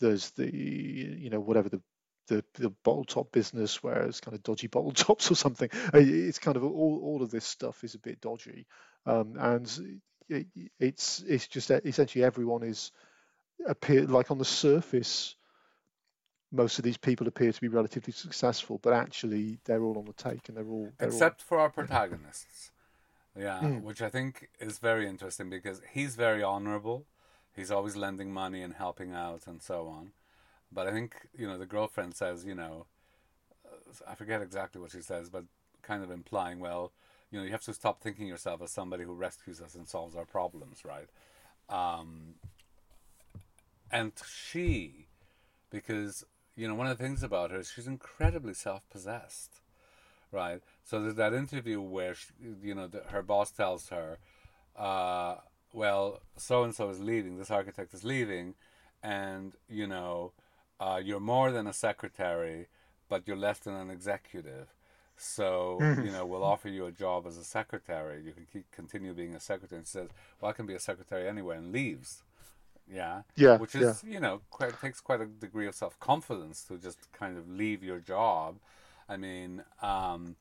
There's 0.00 0.30
the 0.32 0.52
you 0.52 1.30
know 1.30 1.40
whatever 1.40 1.68
the 1.68 1.80
the, 2.30 2.44
the 2.54 2.70
bottle 2.70 3.04
top 3.04 3.32
business 3.32 3.82
where 3.82 4.04
it's 4.04 4.20
kind 4.20 4.34
of 4.34 4.42
dodgy 4.42 4.66
bottle 4.68 4.92
tops 4.92 5.30
or 5.30 5.34
something. 5.34 5.68
It's 5.92 6.38
kind 6.38 6.56
of 6.56 6.64
all, 6.64 7.00
all 7.02 7.22
of 7.22 7.30
this 7.30 7.44
stuff 7.44 7.84
is 7.84 7.94
a 7.94 7.98
bit 7.98 8.20
dodgy, 8.20 8.66
um, 9.04 9.34
and 9.38 10.00
it, 10.28 10.46
it's 10.78 11.22
it's 11.26 11.48
just 11.48 11.70
essentially 11.70 12.24
everyone 12.24 12.62
is 12.62 12.92
appear 13.66 14.06
like 14.06 14.30
on 14.30 14.38
the 14.38 14.44
surface 14.44 15.34
most 16.52 16.78
of 16.78 16.84
these 16.84 16.96
people 16.96 17.28
appear 17.28 17.52
to 17.52 17.60
be 17.60 17.68
relatively 17.68 18.12
successful, 18.12 18.80
but 18.82 18.92
actually 18.92 19.58
they're 19.64 19.82
all 19.82 19.98
on 19.98 20.04
the 20.04 20.12
take 20.12 20.48
and 20.48 20.56
they're 20.56 20.66
all 20.66 20.90
they're 20.98 21.08
except 21.08 21.42
all... 21.42 21.46
for 21.46 21.60
our 21.60 21.70
protagonists. 21.70 22.72
Yeah, 23.38 23.60
mm. 23.62 23.82
which 23.82 24.02
I 24.02 24.08
think 24.08 24.48
is 24.58 24.78
very 24.78 25.06
interesting 25.06 25.48
because 25.48 25.80
he's 25.92 26.16
very 26.16 26.42
honorable. 26.42 27.06
He's 27.54 27.70
always 27.70 27.96
lending 27.96 28.32
money 28.32 28.62
and 28.62 28.74
helping 28.74 29.14
out 29.14 29.46
and 29.46 29.62
so 29.62 29.86
on. 29.86 30.10
But 30.72 30.86
I 30.86 30.92
think 30.92 31.14
you 31.36 31.46
know 31.46 31.58
the 31.58 31.66
girlfriend 31.66 32.14
says, 32.14 32.44
you 32.44 32.54
know, 32.54 32.86
I 34.06 34.14
forget 34.14 34.42
exactly 34.42 34.80
what 34.80 34.92
she 34.92 35.02
says, 35.02 35.28
but 35.28 35.44
kind 35.82 36.02
of 36.02 36.10
implying, 36.10 36.60
well, 36.60 36.92
you 37.30 37.38
know, 37.38 37.44
you 37.44 37.50
have 37.52 37.64
to 37.64 37.74
stop 37.74 38.02
thinking 38.02 38.26
yourself 38.26 38.62
as 38.62 38.70
somebody 38.70 39.04
who 39.04 39.14
rescues 39.14 39.60
us 39.60 39.74
and 39.74 39.88
solves 39.88 40.14
our 40.14 40.24
problems, 40.24 40.82
right? 40.84 41.08
Um, 41.68 42.34
and 43.90 44.12
she, 44.26 45.06
because 45.70 46.24
you 46.56 46.68
know, 46.68 46.74
one 46.74 46.86
of 46.86 46.98
the 46.98 47.02
things 47.02 47.22
about 47.22 47.50
her 47.50 47.58
is 47.58 47.70
she's 47.70 47.86
incredibly 47.86 48.54
self-possessed, 48.54 49.60
right? 50.30 50.60
So 50.84 51.00
there's 51.00 51.14
that 51.14 51.32
interview 51.32 51.80
where, 51.80 52.14
she, 52.14 52.28
you 52.62 52.74
know, 52.74 52.86
the, 52.86 53.02
her 53.08 53.22
boss 53.22 53.50
tells 53.50 53.88
her, 53.88 54.18
uh, 54.76 55.36
well, 55.72 56.20
so 56.36 56.62
and 56.64 56.74
so 56.74 56.90
is 56.90 57.00
leaving, 57.00 57.38
this 57.38 57.50
architect 57.50 57.94
is 57.94 58.04
leaving, 58.04 58.54
and 59.02 59.54
you 59.68 59.86
know, 59.86 60.32
uh, 60.80 61.00
you're 61.02 61.20
more 61.20 61.52
than 61.52 61.66
a 61.66 61.72
secretary, 61.72 62.66
but 63.08 63.22
you're 63.26 63.36
less 63.36 63.58
than 63.58 63.74
an 63.74 63.90
executive. 63.90 64.68
So 65.16 65.78
mm-hmm. 65.80 66.06
you 66.06 66.12
know, 66.12 66.24
we'll 66.24 66.42
offer 66.42 66.70
you 66.70 66.86
a 66.86 66.92
job 66.92 67.26
as 67.26 67.36
a 67.36 67.44
secretary. 67.44 68.22
You 68.24 68.32
can 68.32 68.46
keep 68.50 68.70
continue 68.72 69.12
being 69.12 69.34
a 69.34 69.40
secretary. 69.40 69.78
And 69.80 69.86
she 69.86 69.92
says, 69.92 70.08
"Well, 70.40 70.50
I 70.50 70.54
can 70.54 70.66
be 70.66 70.74
a 70.74 70.80
secretary 70.80 71.28
anywhere," 71.28 71.58
and 71.58 71.70
leaves. 71.70 72.22
Yeah. 72.90 73.22
Yeah. 73.36 73.58
Which 73.58 73.74
is, 73.74 74.02
yeah. 74.04 74.14
you 74.14 74.20
know, 74.20 74.40
quite 74.50 74.80
takes 74.80 75.00
quite 75.00 75.20
a 75.20 75.26
degree 75.26 75.66
of 75.66 75.74
self 75.74 76.00
confidence 76.00 76.64
to 76.64 76.78
just 76.78 77.12
kind 77.12 77.36
of 77.36 77.48
leave 77.48 77.84
your 77.84 78.00
job. 78.00 78.56
I 79.08 79.16
mean, 79.16 79.62
um, 79.82 80.36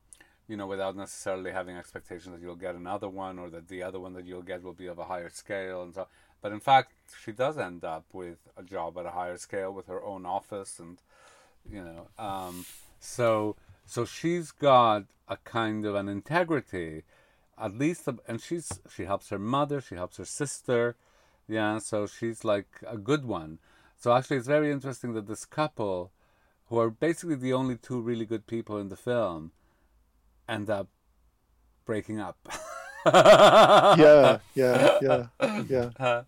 you 0.47 0.55
know, 0.55 0.65
without 0.65 0.95
necessarily 0.95 1.51
having 1.51 1.75
expectations 1.75 2.33
that 2.33 2.41
you'll 2.41 2.55
get 2.55 2.75
another 2.75 3.09
one 3.09 3.37
or 3.37 3.49
that 3.49 3.67
the 3.67 3.83
other 3.83 3.99
one 3.99 4.13
that 4.13 4.25
you'll 4.25 4.41
get 4.41 4.63
will 4.63 4.73
be 4.73 4.87
of 4.87 4.97
a 4.97 5.05
higher 5.05 5.29
scale 5.29 5.83
and 5.83 5.93
so. 5.93 6.07
But 6.41 6.51
in 6.51 6.59
fact, 6.59 6.93
she 7.23 7.31
does 7.31 7.57
end 7.57 7.83
up 7.83 8.05
with 8.13 8.37
a 8.55 8.63
job 8.63 8.97
at 8.97 9.05
a 9.05 9.11
higher 9.11 9.37
scale 9.37 9.71
with 9.71 9.87
her 9.87 10.03
own 10.03 10.25
office 10.25 10.79
and, 10.79 10.97
you 11.69 11.83
know, 11.83 12.07
um, 12.17 12.65
so 12.99 13.55
so 13.85 14.05
she's 14.05 14.51
got 14.51 15.05
a 15.27 15.37
kind 15.37 15.85
of 15.85 15.95
an 15.95 16.07
integrity, 16.07 17.03
at 17.57 17.77
least, 17.77 18.07
and 18.27 18.41
she's 18.41 18.79
she 18.93 19.03
helps 19.03 19.29
her 19.29 19.39
mother, 19.39 19.81
she 19.81 19.95
helps 19.95 20.17
her 20.17 20.25
sister 20.25 20.95
yeah, 21.49 21.79
so 21.79 22.05
she's 22.05 22.45
like 22.45 22.67
a 22.87 22.97
good 22.97 23.25
one. 23.25 23.57
So 23.97 24.13
actually, 24.13 24.37
it's 24.37 24.47
very 24.47 24.71
interesting 24.71 25.13
that 25.13 25.27
this 25.27 25.45
couple, 25.45 26.11
who 26.67 26.77
are 26.77 26.91
basically 26.91 27.35
the 27.35 27.53
only 27.53 27.75
two 27.75 27.99
really 27.99 28.25
good 28.25 28.45
people 28.45 28.77
in 28.77 28.89
the 28.89 28.95
film, 28.95 29.51
end 30.47 30.69
up 30.69 30.87
breaking 31.85 32.19
up. 32.19 32.37
yeah, 33.13 34.39
yeah, 34.55 34.97
yeah, 35.01 35.27
yeah. 35.69 35.89
Uh, 35.99 36.23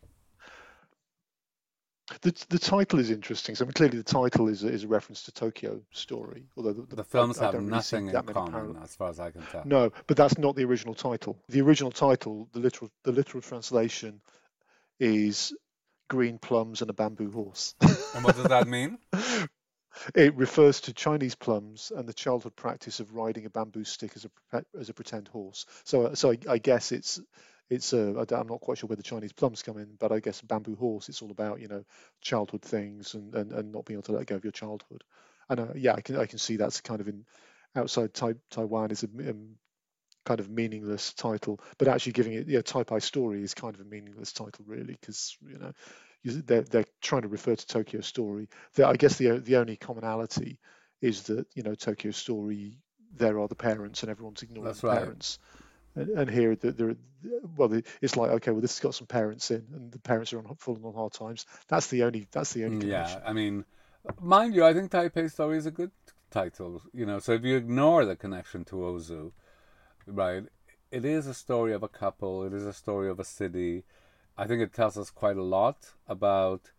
the 2.22 2.46
the 2.50 2.60
title 2.60 3.00
is 3.00 3.10
interesting. 3.10 3.56
So 3.56 3.64
I 3.64 3.68
mean, 3.68 3.74
clearly 3.74 3.98
the 3.98 4.04
title 4.04 4.48
is 4.48 4.64
is 4.64 4.84
a 4.84 4.88
reference 4.88 5.24
to 5.24 5.32
Tokyo 5.32 5.82
Story, 5.92 6.46
although 6.58 6.74
the, 6.74 6.84
the, 6.84 6.96
the 6.98 7.04
films 7.04 7.40
I, 7.40 7.46
have 7.46 7.56
I 7.56 7.60
nothing 7.60 8.08
really 8.08 8.18
in 8.18 8.26
common, 8.26 8.52
parallels. 8.52 8.84
as 8.84 8.96
far 8.96 9.10
as 9.10 9.20
I 9.20 9.32
can 9.32 9.42
tell. 9.44 9.64
No, 9.66 9.92
but 10.08 10.18
that's 10.18 10.38
not 10.38 10.56
the 10.56 10.66
original 10.66 10.94
title. 10.94 11.38
The 11.50 11.62
original 11.62 11.92
title, 11.92 12.48
the 12.54 12.60
literal 12.60 12.92
the 13.04 13.12
literal 13.12 13.42
translation, 13.42 14.22
is 15.00 15.54
green 16.10 16.38
plums 16.38 16.82
and 16.82 16.90
a 16.90 16.94
bamboo 16.94 17.32
horse. 17.32 17.76
and 18.16 18.24
what 18.24 18.36
does 18.36 18.46
that 18.46 18.68
mean? 18.68 18.98
it 20.16 20.36
refers 20.36 20.82
to 20.82 20.94
Chinese 20.94 21.36
plums 21.36 21.92
and 21.96 22.08
the 22.08 22.14
childhood 22.14 22.56
practice 22.56 23.00
of 23.00 23.14
riding 23.14 23.46
a 23.46 23.50
bamboo 23.50 23.84
stick 23.84 24.14
as 24.16 24.26
a 24.26 24.64
as 24.80 24.90
a 24.90 24.94
pretend 24.94 25.28
horse. 25.28 25.66
So, 25.84 26.14
so 26.14 26.32
I, 26.32 26.38
I 26.50 26.58
guess 26.58 26.92
it's 26.92 27.20
it's 27.70 27.94
a, 27.94 28.26
I'm 28.32 28.48
not 28.48 28.60
quite 28.60 28.78
sure 28.78 28.88
where 28.88 28.98
the 28.98 29.04
Chinese 29.04 29.32
plums 29.32 29.64
come 29.64 29.78
in, 29.78 29.96
but 29.98 30.12
I 30.12 30.20
guess 30.20 30.42
bamboo 30.42 30.76
horse. 30.76 31.08
It's 31.08 31.22
all 31.22 31.32
about 31.32 31.62
you 31.62 31.68
know 31.68 31.84
childhood 32.22 32.62
things 32.62 33.14
and, 33.14 33.34
and, 33.34 33.52
and 33.52 33.72
not 33.72 33.86
being 33.86 33.96
able 33.96 34.04
to 34.04 34.12
let 34.14 34.28
go 34.28 34.36
of 34.36 34.44
your 34.44 34.52
childhood. 34.52 35.04
And 35.50 35.60
uh, 35.60 35.68
yeah, 35.76 35.94
I 35.94 36.02
can 36.02 36.18
I 36.18 36.26
can 36.26 36.40
see 36.40 36.58
that's 36.58 36.82
kind 36.82 37.02
of 37.02 37.08
in 37.08 37.26
outside 37.76 38.14
tai, 38.14 38.34
Taiwan 38.50 38.92
is 38.92 39.04
a 39.04 39.30
um, 39.30 39.56
kind 40.26 40.40
of 40.40 40.50
meaningless 40.50 41.14
title, 41.14 41.60
but 41.78 41.88
actually 41.88 42.12
giving 42.14 42.34
it, 42.34 42.48
yeah, 42.48 42.60
Taipei 42.60 43.02
Story 43.02 43.44
is 43.44 43.54
kind 43.54 43.74
of 43.74 43.82
a 43.82 43.86
meaningless 43.86 44.34
title, 44.34 44.66
really, 44.68 44.98
because 45.00 45.38
you 45.48 45.58
know 45.58 45.72
they're 46.24 46.62
they're 46.62 46.86
trying 47.02 47.24
to 47.24 47.28
refer 47.28 47.56
to 47.56 47.68
Tokyo 47.68 48.02
Story. 48.02 48.48
I 48.84 48.96
guess 48.96 49.18
the 49.18 49.40
the 49.40 49.58
only 49.58 49.78
commonality 49.78 50.60
is 51.02 51.24
that 51.24 51.48
you 51.56 51.64
know 51.64 51.76
Tokyo 51.76 52.12
Story 52.12 52.78
there 53.16 53.40
are 53.40 53.48
the 53.48 53.56
parents 53.56 54.04
and 54.04 54.10
everyone's 54.10 54.42
ignoring 54.42 54.66
That's 54.66 54.82
the 54.82 54.88
right. 54.88 55.00
parents. 55.00 55.40
And, 55.94 56.10
and 56.10 56.30
here, 56.30 56.56
there, 56.56 56.96
well, 57.58 57.82
it's 58.02 58.16
like 58.16 58.32
okay, 58.32 58.52
well, 58.52 58.62
this 58.62 58.76
has 58.76 58.80
got 58.80 58.96
some 58.96 59.08
parents 59.08 59.52
in, 59.52 59.66
and 59.74 59.92
the 59.92 60.00
parents 60.00 60.32
are 60.32 60.40
on 60.40 60.56
falling 60.56 60.86
on 60.86 60.94
hard 60.94 61.12
times. 61.12 61.46
That's 61.68 61.88
the 61.88 62.04
only. 62.04 62.28
That's 62.32 62.54
the 62.54 62.66
only. 62.66 62.86
Mm, 62.86 62.90
yeah, 62.90 63.20
I 63.26 63.34
mean, 63.34 63.66
mind 64.22 64.56
you, 64.56 64.64
I 64.64 64.74
think 64.74 64.90
Taipei 64.90 65.30
Story 65.30 65.58
is 65.58 65.66
a 65.66 65.72
good 65.72 65.92
title. 66.30 66.82
You 66.94 67.06
know, 67.06 67.20
so 67.20 67.34
if 67.34 67.44
you 67.44 67.58
ignore 67.58 68.06
the 68.06 68.16
connection 68.16 68.64
to 68.66 68.76
Ozu, 68.76 69.34
right? 70.08 70.44
It 70.92 71.06
is 71.06 71.28
a 71.28 71.34
story 71.34 71.74
of 71.74 71.84
a 71.84 71.88
couple. 71.90 72.44
It 72.44 72.54
is 72.54 72.66
a 72.66 72.74
story 72.74 73.10
of 73.10 73.20
a 73.20 73.26
city. 73.26 73.84
I 74.38 74.48
think 74.48 74.62
it 74.62 74.74
tells 74.74 74.98
us 74.98 75.10
quite 75.10 75.38
a 75.38 75.44
lot 75.44 75.92
about 76.08 76.72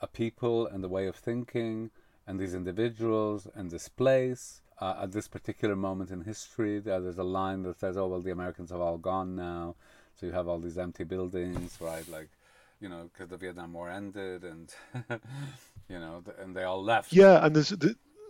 a 0.00 0.06
people 0.06 0.66
and 0.66 0.82
the 0.82 0.88
way 0.88 1.06
of 1.06 1.16
thinking 1.16 1.90
and 2.26 2.38
these 2.38 2.54
individuals 2.54 3.46
and 3.54 3.70
this 3.70 3.88
place. 3.88 4.60
Uh, 4.80 5.02
at 5.02 5.12
this 5.12 5.28
particular 5.28 5.76
moment 5.76 6.10
in 6.10 6.22
history, 6.22 6.80
there's 6.80 7.18
a 7.18 7.22
line 7.22 7.62
that 7.62 7.78
says, 7.78 7.96
"Oh 7.96 8.08
well, 8.08 8.20
the 8.20 8.32
Americans 8.32 8.70
have 8.70 8.80
all 8.80 8.98
gone 8.98 9.36
now." 9.36 9.76
So 10.16 10.26
you 10.26 10.32
have 10.32 10.48
all 10.48 10.58
these 10.58 10.78
empty 10.78 11.04
buildings, 11.04 11.76
right? 11.80 12.06
Like, 12.08 12.30
you 12.80 12.88
know, 12.88 13.08
because 13.12 13.28
the 13.28 13.36
Vietnam 13.36 13.72
War 13.74 13.90
ended, 13.90 14.42
and 14.44 14.74
you 15.88 15.98
know, 16.00 16.24
and 16.40 16.54
they 16.56 16.64
all 16.64 16.82
left. 16.82 17.12
Yeah, 17.12 17.44
and 17.44 17.54
there's 17.54 17.72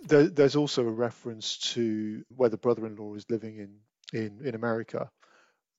there, 0.05 0.29
there's 0.29 0.57
also 0.57 0.83
a 0.83 0.91
reference 0.91 1.57
to 1.75 2.25
where 2.37 2.51
the 2.51 2.59
brother-in-law 2.59 3.15
is 3.15 3.31
living 3.31 3.57
in 3.57 3.77
in 4.13 4.47
in 4.47 4.55
America. 4.55 5.11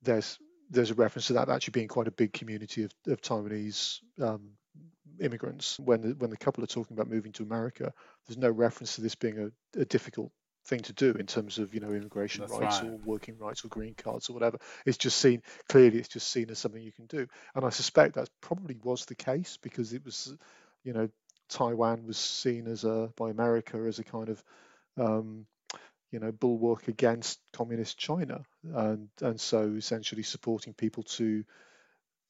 There's 0.02 0.40
there's 0.70 0.92
a 0.92 0.96
reference 0.96 1.28
to 1.28 1.34
that 1.34 1.50
actually 1.50 1.72
being 1.72 1.88
quite 1.88 2.08
a 2.08 2.12
big 2.12 2.34
community 2.34 2.84
of, 2.84 2.92
of 3.08 3.22
Taiwanese 3.22 4.00
um, 4.22 4.50
immigrants. 5.20 5.80
When 5.80 6.02
the, 6.02 6.10
when 6.16 6.30
the 6.30 6.38
couple 6.38 6.64
are 6.64 6.68
talking 6.68 6.96
about 6.96 7.10
moving 7.10 7.32
to 7.34 7.44
America, 7.44 7.94
there's 8.28 8.38
no 8.38 8.50
reference 8.50 8.96
to 8.96 9.02
this 9.02 9.16
being 9.16 9.40
a, 9.40 9.80
a 9.80 9.86
difficult 9.86 10.32
thing 10.66 10.80
to 10.80 10.94
do 10.94 11.12
in 11.12 11.26
terms 11.26 11.60
of 11.60 11.74
you 11.74 11.82
know 11.82 11.92
immigration 11.92 12.42
That's 12.42 12.54
rights 12.54 12.82
right. 12.82 12.92
or 12.92 12.98
working 13.06 13.38
rights 13.38 13.66
or 13.66 13.68
green 13.68 13.96
cards 13.96 14.30
or 14.30 14.34
whatever. 14.34 14.58
It's 14.86 14.98
just 14.98 15.18
seen 15.18 15.42
clearly. 15.68 16.00
It's 16.00 16.08
just 16.08 16.30
seen 16.30 16.50
as 16.50 16.60
something 16.60 16.82
you 16.82 16.92
can 16.92 17.06
do, 17.06 17.28
and 17.56 17.66
I 17.66 17.70
suspect 17.70 18.16
that 18.16 18.30
probably 18.42 18.78
was 18.82 19.06
the 19.06 19.16
case 19.16 19.58
because 19.62 19.94
it 19.94 20.06
was, 20.06 20.34
you 20.84 20.94
know, 20.94 21.10
Taiwan 21.50 22.06
was 22.06 22.18
seen 22.18 22.68
as 22.68 22.84
a 22.84 23.10
by 23.18 23.30
America 23.30 23.78
as 23.88 24.00
a 24.00 24.04
kind 24.04 24.30
of 24.30 24.44
um, 24.98 25.46
you 26.14 26.20
know 26.20 26.32
bulwark 26.32 26.88
against 26.88 27.40
communist 27.54 27.98
China, 27.98 28.46
and 28.64 29.10
and 29.22 29.42
so 29.42 29.74
essentially 29.76 30.24
supporting 30.24 30.74
people 30.74 31.04
to 31.04 31.44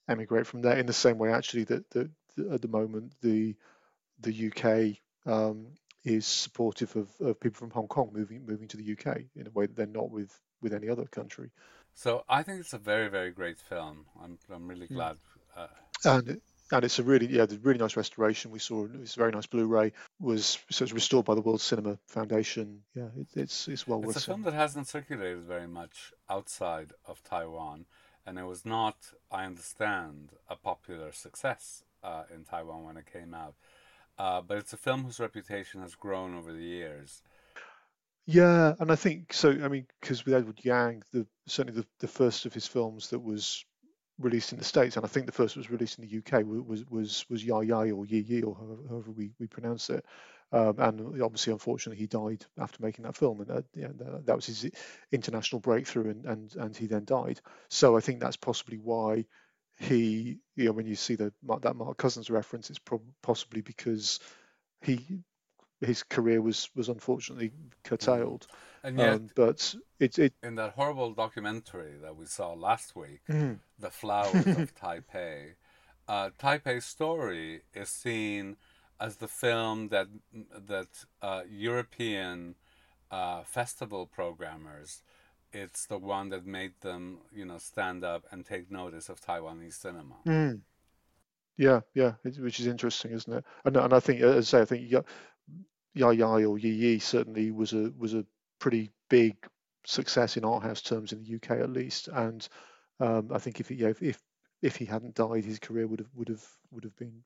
emigrate 0.07 0.47
from 0.47 0.61
there 0.61 0.77
in 0.77 0.85
the 0.85 0.93
same 0.93 1.17
way 1.17 1.31
actually 1.31 1.65
that, 1.65 1.89
that, 1.91 2.09
at 2.51 2.61
the 2.61 2.67
moment 2.67 3.13
the 3.21 3.55
the 4.21 4.33
UK 4.47 4.97
um, 5.31 5.67
is 6.05 6.25
supportive 6.25 6.95
of, 6.95 7.09
of 7.21 7.39
people 7.39 7.59
from 7.59 7.71
Hong 7.71 7.87
Kong 7.87 8.11
moving 8.13 8.45
moving 8.45 8.69
to 8.69 8.77
the 8.77 8.93
UK 8.93 9.23
in 9.35 9.47
a 9.47 9.51
way 9.51 9.65
that 9.65 9.75
they're 9.75 9.85
not 9.87 10.09
with 10.09 10.31
with 10.61 10.73
any 10.73 10.89
other 10.89 11.05
country. 11.05 11.51
So 11.93 12.23
I 12.29 12.43
think 12.43 12.61
it's 12.61 12.73
a 12.73 12.77
very 12.77 13.09
very 13.09 13.31
great 13.31 13.59
film. 13.59 14.05
I'm 14.23 14.37
I'm 14.49 14.67
really 14.67 14.87
Hmm. 14.87 14.95
glad. 14.95 15.17
Uh, 15.55 15.67
And 16.05 16.41
and 16.73 16.83
it's 16.83 16.99
a 16.99 17.03
really 17.03 17.27
yeah, 17.27 17.45
the 17.45 17.59
really 17.59 17.79
nice 17.79 17.95
restoration 17.95 18.51
we 18.51 18.59
saw. 18.59 18.88
It's 19.01 19.15
a 19.15 19.19
very 19.19 19.31
nice 19.31 19.45
Blu-ray. 19.45 19.93
Was 20.19 20.59
so 20.69 20.83
it's 20.83 20.93
restored 20.93 21.25
by 21.25 21.36
the 21.36 21.41
World 21.41 21.62
Cinema 21.62 21.97
Foundation. 22.07 22.81
Yeah, 22.95 23.07
it, 23.17 23.27
it's 23.36 23.67
it's 23.67 23.88
well 23.88 23.99
It's 23.99 24.07
worth 24.07 24.17
It's 24.17 24.25
a 24.25 24.31
film 24.31 24.43
that 24.43 24.53
hasn't 24.53 24.88
circulated 24.88 25.43
very 25.43 25.67
much 25.67 26.13
outside 26.29 26.93
of 27.05 27.23
Taiwan, 27.23 27.86
and 28.25 28.38
it 28.38 28.45
was 28.45 28.65
not, 28.65 28.95
I 29.31 29.45
understand, 29.45 30.31
a 30.49 30.55
popular 30.55 31.12
success 31.12 31.83
uh, 32.03 32.23
in 32.33 32.43
Taiwan 32.43 32.83
when 32.83 32.97
it 32.97 33.12
came 33.12 33.33
out. 33.33 33.55
Uh, 34.17 34.41
but 34.41 34.57
it's 34.57 34.73
a 34.73 34.77
film 34.77 35.03
whose 35.03 35.19
reputation 35.19 35.81
has 35.81 35.95
grown 35.95 36.36
over 36.36 36.53
the 36.53 36.63
years. 36.63 37.21
Yeah, 38.25 38.73
and 38.79 38.91
I 38.91 38.95
think 38.95 39.33
so. 39.33 39.49
I 39.49 39.67
mean, 39.67 39.86
because 39.99 40.25
with 40.25 40.33
Edward 40.33 40.59
Yang, 40.63 41.03
the 41.12 41.27
certainly 41.47 41.81
the, 41.81 41.88
the 41.99 42.07
first 42.07 42.45
of 42.45 42.53
his 42.53 42.67
films 42.67 43.09
that 43.09 43.19
was 43.19 43.65
released 44.23 44.51
in 44.51 44.57
the 44.57 44.65
States, 44.65 44.95
and 44.95 45.05
I 45.05 45.07
think 45.07 45.25
the 45.25 45.31
first 45.31 45.55
was 45.57 45.69
released 45.69 45.99
in 45.99 46.07
the 46.07 46.17
UK 46.17 46.45
was 46.45 46.83
was 46.89 47.25
was 47.29 47.43
Ya 47.43 47.59
Ya 47.59 47.79
or 47.79 48.05
Yi 48.05 48.19
Yi 48.19 48.43
or 48.43 48.55
however, 48.55 49.12
we, 49.12 49.31
we 49.39 49.47
pronounce 49.47 49.89
it. 49.89 50.05
Um, 50.51 50.75
and 50.77 51.21
obviously, 51.21 51.51
unfortunately, 51.51 51.99
he 51.99 52.07
died 52.07 52.45
after 52.59 52.83
making 52.83 53.05
that 53.05 53.17
film, 53.17 53.41
and 53.41 53.49
that, 53.49 53.65
yeah, 53.73 53.88
that, 54.25 54.36
was 54.36 54.45
his 54.45 54.69
international 55.12 55.59
breakthrough, 55.59 56.12
and, 56.12 56.25
and 56.25 56.55
and 56.55 56.77
he 56.77 56.86
then 56.86 57.05
died. 57.05 57.41
So 57.69 57.97
I 57.97 58.01
think 58.01 58.19
that's 58.19 58.38
possibly 58.38 58.77
why 58.77 59.25
he, 59.79 60.38
you 60.55 60.65
know, 60.65 60.71
when 60.73 60.86
you 60.86 60.95
see 60.95 61.15
the 61.15 61.33
that 61.62 61.75
Mark 61.75 61.97
Cousins 61.97 62.29
reference, 62.29 62.69
it's 62.69 62.79
prob- 62.79 63.01
possibly 63.23 63.62
because 63.62 64.19
he 64.81 65.23
his 65.85 66.03
career 66.03 66.41
was 66.41 66.69
was 66.75 66.89
unfortunately 66.89 67.51
curtailed. 67.83 68.47
And 68.83 68.99
yet, 68.99 69.21
Um, 69.21 69.29
but 69.35 69.75
it 69.99 70.19
it 70.19 70.33
in 70.43 70.55
that 70.55 70.73
horrible 70.73 71.13
documentary 71.13 71.93
that 72.01 72.15
we 72.15 72.25
saw 72.25 72.53
last 72.53 72.95
week, 72.95 73.21
mm, 73.29 73.59
The 73.79 73.89
Flowers 73.89 74.53
of 74.53 74.73
Taipei, 74.75 75.55
uh, 76.07 76.29
Taipei's 76.37 76.85
story 76.85 77.63
is 77.73 77.89
seen 77.89 78.57
as 78.99 79.17
the 79.17 79.27
film 79.27 79.89
that 79.89 80.07
that 80.33 81.05
uh, 81.21 81.43
European 81.49 82.55
uh, 83.11 83.43
festival 83.43 84.05
programmers. 84.07 85.03
It's 85.53 85.85
the 85.85 85.99
one 85.99 86.29
that 86.29 86.45
made 86.45 86.73
them, 86.81 87.19
you 87.31 87.45
know, 87.45 87.59
stand 87.59 88.03
up 88.03 88.25
and 88.31 88.45
take 88.45 88.71
notice 88.71 89.09
of 89.09 89.21
Taiwanese 89.21 89.73
cinema. 89.75 90.17
mm, 90.25 90.61
yeah 91.57 91.81
yeah, 91.93 92.13
which 92.39 92.59
is 92.59 92.67
interesting, 92.67 93.11
isn't 93.11 93.33
it? 93.33 93.45
And 93.65 93.77
and 93.77 93.93
I 93.93 93.99
think 93.99 94.21
as 94.21 94.53
I 94.53 94.57
say, 94.57 94.61
I 94.61 94.65
think 94.65 94.91
Ya 95.93 96.10
Ya 96.12 96.38
Ya 96.38 96.47
or 96.47 96.58
Yi 96.58 96.69
Yi 96.71 96.99
certainly 96.99 97.51
was 97.51 97.73
a 97.73 97.91
was 97.97 98.13
a 98.13 98.25
pretty 98.60 98.91
big 99.10 99.36
success 99.86 100.38
in 100.38 100.45
art 100.45 100.63
house 100.63 100.82
terms 100.82 101.12
in 101.12 101.23
the 101.23 101.36
UK 101.36 101.51
at 101.60 101.69
least. 101.69 102.08
And 102.08 102.47
um, 102.99 103.29
I 103.34 103.38
think 103.39 103.60
if 103.60 103.69
he, 103.69 103.75
yeah, 103.75 103.89
if, 103.89 104.01
if 104.01 104.19
if 104.62 104.75
he 104.75 104.86
hadn't 104.86 105.15
died, 105.15 105.43
his 105.45 105.60
career 105.60 105.88
would 105.88 105.99
have 105.99 106.10
would 106.15 106.29
have 106.29 106.45
would 106.71 106.84
have 106.84 106.95
been 106.97 107.23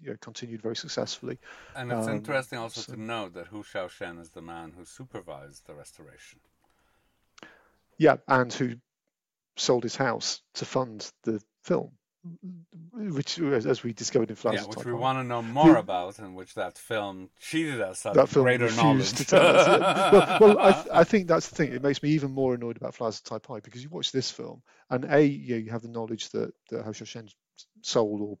you 0.00 0.10
know, 0.10 0.16
continued 0.20 0.62
very 0.62 0.76
successfully. 0.76 1.38
And 1.76 1.92
it's 1.92 2.06
Um, 2.08 2.14
interesting 2.16 2.58
also 2.58 2.80
so- 2.80 2.94
to 2.94 3.00
note 3.00 3.34
that 3.34 3.48
Hou 3.48 3.62
Hsiao-hsien 3.62 4.18
is 4.20 4.30
the 4.30 4.40
man 4.42 4.72
who 4.72 4.84
supervised 4.84 5.66
the 5.66 5.74
restoration. 5.74 6.40
Yeah, 7.98 8.16
and 8.28 8.52
who 8.52 8.76
sold 9.56 9.82
his 9.82 9.96
house 9.96 10.40
to 10.54 10.64
fund 10.64 11.12
the 11.24 11.42
film, 11.64 11.92
which, 12.92 13.38
as, 13.38 13.82
we 13.82 13.92
discovered 13.92 14.30
in 14.30 14.36
Flowers 14.36 14.60
yeah, 14.60 14.66
which 14.66 14.84
we 14.84 14.92
R, 14.92 14.98
want 14.98 15.18
to 15.18 15.24
know 15.24 15.40
more 15.40 15.76
about, 15.76 16.18
and 16.18 16.34
which 16.34 16.54
that 16.54 16.76
film 16.76 17.30
cheated 17.40 17.80
us 17.80 18.04
out 18.04 18.14
that 18.14 18.24
of 18.24 18.30
film 18.30 18.44
greater 18.44 18.70
knowledge. 18.72 19.12
to 19.12 19.24
tell 19.24 19.46
us. 19.46 19.66
Yeah. 19.66 20.38
Well, 20.38 20.56
well 20.56 20.66
I, 20.66 20.72
th- 20.72 20.86
I 20.92 21.04
think 21.10 21.28
that's 21.28 21.48
the 21.48 21.56
thing. 21.56 21.72
It 21.72 21.82
makes 21.82 22.02
me 22.02 22.10
even 22.10 22.32
more 22.32 22.54
annoyed 22.54 22.76
about 22.76 22.94
Flowers 22.94 23.22
of 23.24 23.42
Taipei 23.42 23.62
because 23.62 23.82
you 23.82 23.88
watch 23.88 24.12
this 24.12 24.30
film, 24.30 24.62
and 24.90 25.06
a 25.06 25.22
you, 25.22 25.54
know, 25.54 25.60
you 25.60 25.70
have 25.70 25.82
the 25.82 25.88
knowledge 25.88 26.28
that 26.30 26.52
that 26.70 26.84
Ho 26.84 26.92
Shen 26.92 27.28
sold 27.82 28.20
or 28.20 28.38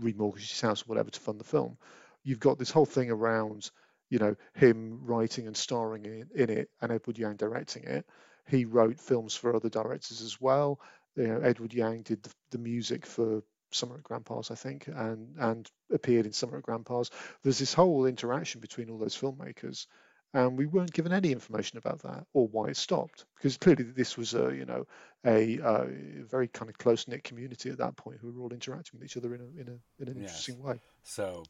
remortgaged 0.00 0.50
his 0.50 0.60
house 0.60 0.82
or 0.82 0.86
whatever 0.86 1.10
to 1.10 1.20
fund 1.20 1.40
the 1.40 1.44
film. 1.44 1.78
You've 2.24 2.40
got 2.40 2.58
this 2.58 2.70
whole 2.70 2.86
thing 2.86 3.10
around, 3.10 3.70
you 4.10 4.18
know, 4.18 4.36
him 4.54 5.00
writing 5.04 5.46
and 5.46 5.56
starring 5.56 6.04
in, 6.04 6.28
in 6.34 6.50
it, 6.50 6.70
and 6.80 6.92
Edward 6.92 7.18
Yang 7.18 7.36
directing 7.36 7.84
it. 7.84 8.06
He 8.46 8.64
wrote 8.64 8.98
films 8.98 9.34
for 9.34 9.54
other 9.54 9.68
directors 9.68 10.20
as 10.20 10.40
well. 10.40 10.80
You 11.16 11.28
know, 11.28 11.40
Edward 11.40 11.74
Yang 11.74 12.02
did 12.02 12.22
the, 12.22 12.32
the 12.52 12.58
music 12.58 13.06
for 13.06 13.42
Summer 13.70 13.96
at 13.96 14.02
Grandpa's, 14.02 14.50
I 14.50 14.54
think, 14.54 14.88
and 14.88 15.36
and 15.38 15.70
appeared 15.90 16.26
in 16.26 16.32
Summer 16.32 16.58
at 16.58 16.62
Grandpa's. 16.64 17.10
There's 17.42 17.58
this 17.58 17.74
whole 17.74 18.06
interaction 18.06 18.60
between 18.60 18.90
all 18.90 18.98
those 18.98 19.16
filmmakers, 19.16 19.86
and 20.34 20.56
we 20.58 20.66
weren't 20.66 20.92
given 20.92 21.12
any 21.12 21.32
information 21.32 21.78
about 21.78 22.02
that 22.02 22.26
or 22.32 22.48
why 22.48 22.68
it 22.68 22.76
stopped 22.76 23.24
because 23.36 23.56
clearly 23.56 23.84
this 23.84 24.16
was 24.16 24.34
a 24.34 24.54
you 24.54 24.64
know 24.64 24.86
a, 25.24 25.60
uh 25.60 25.86
very 26.30 26.48
kind 26.48 26.68
of 26.70 26.78
close 26.78 27.06
knit 27.08 27.24
community 27.24 27.70
at 27.70 27.78
that 27.78 27.96
point 27.96 28.18
who 28.20 28.32
were 28.32 28.42
all 28.42 28.52
interacting 28.52 28.98
with 28.98 29.04
each 29.04 29.16
other 29.16 29.34
in 29.34 29.40
a 29.40 29.60
in 29.60 29.68
a 29.68 30.02
in 30.02 30.08
an 30.08 30.18
Yes. 30.18 30.18
interesting 30.18 30.62
way. 30.62 30.80
So, 31.02 31.48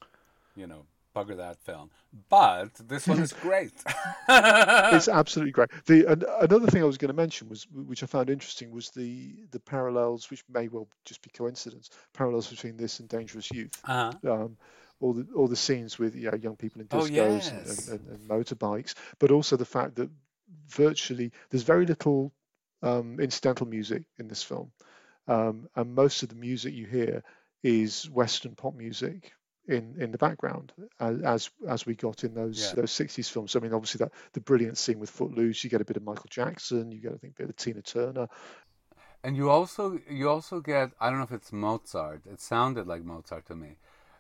you 0.55 0.67
know, 0.67 0.87
bugger 1.15 1.37
that 1.37 1.59
film. 1.61 1.91
But 2.29 2.75
this 2.89 3.07
one 3.07 3.21
is 3.21 3.33
great. 3.33 3.73
It's 4.29 5.09
absolutely 5.09 5.53
great. 5.53 5.71
The 5.87 6.11
an, 6.11 6.23
another 6.41 6.67
thing 6.69 6.83
I 6.83 6.87
was 6.87 6.99
going 6.99 7.09
to 7.11 7.15
mention 7.15 7.49
was, 7.49 7.67
which 7.73 8.03
I 8.03 8.07
found 8.07 8.31
interesting, 8.31 8.71
was 8.71 8.91
the 8.91 9.35
the 9.51 9.61
parallels, 9.61 10.31
which 10.31 10.45
may 10.49 10.69
well 10.69 10.89
just 11.05 11.23
be 11.23 11.31
coincidence, 11.31 11.91
parallels 12.13 12.49
between 12.49 12.77
this 12.77 13.01
and 13.01 13.09
Dangerous 13.09 13.51
Youth. 13.51 13.81
uh-huh. 13.85 14.33
um, 14.33 14.57
all 15.01 15.13
the 15.13 15.27
all 15.35 15.49
the 15.49 15.57
scenes 15.57 15.99
with 15.99 16.15
you 16.15 16.31
know, 16.31 16.37
young 16.37 16.57
people 16.57 16.81
in 16.81 16.89
Oh, 16.93 17.01
discos 17.01 17.09
and, 17.09 17.67
yes. 17.67 17.89
and, 17.89 18.01
and, 18.01 18.09
and 18.11 18.29
motorbikes, 18.29 18.95
but 19.19 19.31
also 19.31 19.57
the 19.57 19.65
fact 19.65 19.97
that 19.97 20.09
virtually 20.69 21.33
there's 21.51 21.65
very 21.65 21.87
little 21.87 22.33
um, 22.83 23.19
incidental 23.21 23.67
music 23.67 24.05
in 24.19 24.29
this 24.29 24.43
film, 24.43 24.71
um, 25.29 25.69
and 25.75 25.95
most 25.95 26.23
of 26.23 26.29
the 26.29 26.37
music 26.37 26.73
you 26.75 26.87
hear 26.87 27.23
is 27.63 28.09
Western 28.11 28.55
pop 28.55 28.75
music 28.75 29.33
in 29.73 29.97
in 29.99 30.11
the 30.13 30.19
background 30.19 30.73
as 31.01 31.21
as, 31.23 31.51
as 31.69 31.87
we 31.87 31.95
got 31.95 32.23
in 32.25 32.35
those 32.35 32.61
Yeah. 32.61 32.75
those 32.83 32.93
60s 32.93 33.29
films. 33.31 33.57
I 33.57 33.61
mean, 33.61 33.73
obviously 33.73 33.99
that 33.99 34.13
the 34.33 34.41
brilliant 34.41 34.79
scene 34.79 34.99
with 35.01 35.11
Footloose, 35.11 35.65
you 35.65 35.71
get 35.71 35.81
a 35.81 35.85
bit 35.85 35.97
of 35.97 36.05
Michael 36.05 36.29
Jackson, 36.31 36.93
you 36.93 37.01
get 37.01 37.13
I 37.13 37.17
think 37.17 37.35
a 37.35 37.43
bit 37.43 37.51
of 37.51 37.57
Tina 37.57 37.83
Turner. 37.83 38.29
And 39.25 39.37
you 39.37 39.51
also 39.51 39.99
you 40.11 40.29
also 40.29 40.61
get 40.61 40.91
I 41.01 41.09
don't 41.09 41.19
know 41.19 41.25
if 41.25 41.33
it's 41.33 41.53
Mozart. 41.53 42.23
It 42.27 42.41
sounded 42.41 42.87
like 42.87 43.05
Mozart 43.05 43.47
to 43.47 43.55
me, 43.57 43.77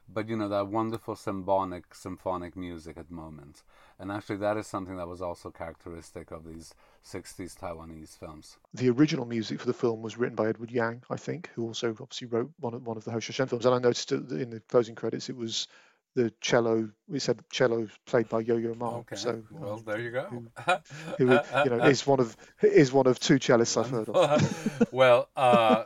but 0.08 0.28
you 0.28 0.36
know 0.36 0.48
that 0.48 0.68
wonderful 0.68 1.16
symphonic 1.16 1.94
symphonic 1.94 2.56
music 2.56 2.96
at 2.96 3.10
moments. 3.10 3.62
And 3.98 4.10
actually, 4.10 4.38
that 4.38 4.56
is 4.56 4.66
something 4.66 4.96
that 4.96 5.06
was 5.06 5.22
also 5.22 5.50
characteristic 5.50 6.30
of 6.30 6.44
these 6.44 6.74
'60s 7.04 7.56
Taiwanese 7.58 8.18
films. 8.18 8.58
the 8.74 8.90
original 8.90 9.26
music 9.26 9.60
for 9.60 9.66
the 9.66 9.72
film 9.72 10.02
was 10.02 10.16
written 10.16 10.36
by 10.36 10.48
Edward 10.48 10.70
Yang, 10.70 11.02
I 11.10 11.16
think, 11.16 11.50
who 11.54 11.66
also 11.66 11.90
obviously 11.90 12.26
wrote 12.28 12.50
one 12.58 12.74
of 12.74 12.86
one 12.86 12.96
of 12.96 13.04
the 13.04 13.12
Ho 13.12 13.20
Shen 13.20 13.46
films. 13.46 13.66
And 13.66 13.74
I 13.74 13.78
noticed 13.78 14.12
in 14.12 14.50
the 14.50 14.60
closing 14.68 14.94
credits 14.94 15.28
it 15.28 15.36
was 15.36 15.68
the 16.14 16.32
cello. 16.40 16.90
We 17.08 17.18
said 17.18 17.40
cello 17.50 17.88
played 18.06 18.28
by 18.28 18.40
Yo-Yo 18.40 18.74
Ma. 18.74 18.96
Okay, 18.98 19.16
So 19.16 19.42
well 19.50 19.74
um, 19.74 19.82
there 19.86 20.00
you 20.00 20.10
go. 20.10 20.24
who 21.18 21.24
you 21.64 21.70
know 21.70 21.84
is 21.84 22.06
one 22.06 22.20
of 22.20 22.36
is 22.60 22.92
one 22.92 23.06
of 23.06 23.18
two 23.18 23.38
cellists 23.38 23.76
I've 23.82 23.90
heard 23.90 24.08
of. 24.08 24.88
well, 24.92 25.28
uh, 25.36 25.84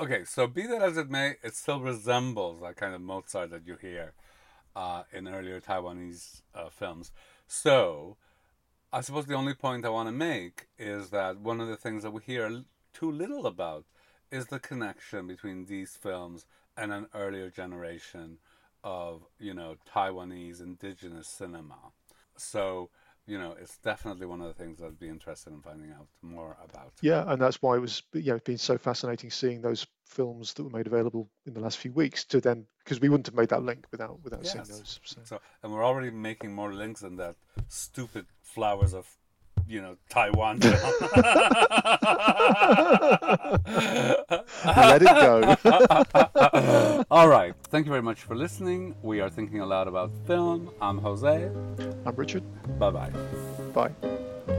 okay. 0.00 0.24
So 0.24 0.46
be 0.46 0.66
that 0.66 0.82
as 0.82 0.96
it 0.96 1.10
may, 1.10 1.36
it 1.42 1.54
still 1.54 1.80
resembles 1.80 2.60
that 2.60 2.76
kind 2.76 2.94
of 2.94 3.00
Mozart 3.00 3.50
that 3.50 3.66
you 3.66 3.76
hear 3.76 4.12
uh, 4.74 5.02
in 5.12 5.28
earlier 5.28 5.60
Taiwanese 5.60 6.42
uh, 6.54 6.68
films. 6.70 7.12
So, 7.46 8.16
I 8.92 9.00
suppose 9.00 9.26
the 9.26 9.34
only 9.34 9.54
point 9.54 9.84
I 9.84 9.90
want 9.90 10.08
to 10.08 10.12
make 10.12 10.66
is 10.78 11.10
that 11.10 11.40
one 11.40 11.60
of 11.60 11.68
the 11.68 11.76
things 11.76 12.02
that 12.02 12.12
we 12.12 12.22
hear 12.22 12.62
too 12.92 13.10
little 13.10 13.46
about 13.46 13.84
is 14.30 14.46
the 14.46 14.58
connection 14.58 15.26
between 15.26 15.66
these 15.66 15.96
films 15.96 16.46
and 16.76 16.92
an 16.92 17.06
earlier 17.14 17.50
generation 17.50 18.38
of 18.82 19.22
you 19.38 19.52
know 19.52 19.76
Taiwanese 19.92 20.60
indigenous 20.60 21.28
cinema. 21.28 21.78
So 22.36 22.90
you 23.30 23.38
know, 23.38 23.54
it's 23.60 23.78
definitely 23.78 24.26
one 24.26 24.40
of 24.40 24.48
the 24.48 24.54
things 24.54 24.82
I'd 24.82 24.98
be 24.98 25.08
interested 25.08 25.52
in 25.52 25.60
finding 25.62 25.92
out 25.92 26.08
more 26.20 26.56
about. 26.64 26.92
Yeah, 27.00 27.22
and 27.28 27.40
that's 27.40 27.62
why 27.62 27.76
it 27.76 27.78
was, 27.78 28.02
you 28.12 28.30
know, 28.30 28.34
it's 28.34 28.42
been 28.44 28.58
so 28.58 28.76
fascinating 28.76 29.30
seeing 29.30 29.62
those 29.62 29.86
films 30.04 30.52
that 30.54 30.64
were 30.64 30.70
made 30.70 30.88
available 30.88 31.30
in 31.46 31.54
the 31.54 31.60
last 31.60 31.78
few 31.78 31.92
weeks 31.92 32.24
to 32.24 32.40
then, 32.40 32.66
because 32.82 33.00
we 33.00 33.08
wouldn't 33.08 33.28
have 33.28 33.36
made 33.36 33.50
that 33.50 33.62
link 33.62 33.86
without 33.92 34.18
without 34.24 34.42
Yes. 34.42 34.52
seeing 34.52 34.64
those. 34.64 34.98
So. 35.04 35.20
So, 35.22 35.40
and 35.62 35.72
we're 35.72 35.84
already 35.84 36.10
making 36.10 36.52
more 36.52 36.74
links 36.74 37.02
than 37.02 37.14
that 37.18 37.36
stupid 37.68 38.26
flowers 38.42 38.94
of, 38.94 39.06
you 39.68 39.80
know, 39.80 39.96
Taiwan. 40.08 40.58
Let 44.66 45.02
it 45.02 45.06
go. 45.06 47.04
All 47.10 47.28
right. 47.28 47.54
Thank 47.64 47.86
you 47.86 47.90
very 47.90 48.02
much 48.02 48.22
for 48.22 48.34
listening. 48.34 48.94
We 49.02 49.20
are 49.20 49.30
thinking 49.30 49.60
a 49.60 49.66
lot 49.66 49.88
about 49.88 50.10
film. 50.26 50.70
I'm 50.80 50.98
Jose. 50.98 51.50
I'm 52.04 52.14
Richard. 52.16 52.42
Bye 52.78 52.90
bye. 52.90 53.10
Bye. 53.74 54.56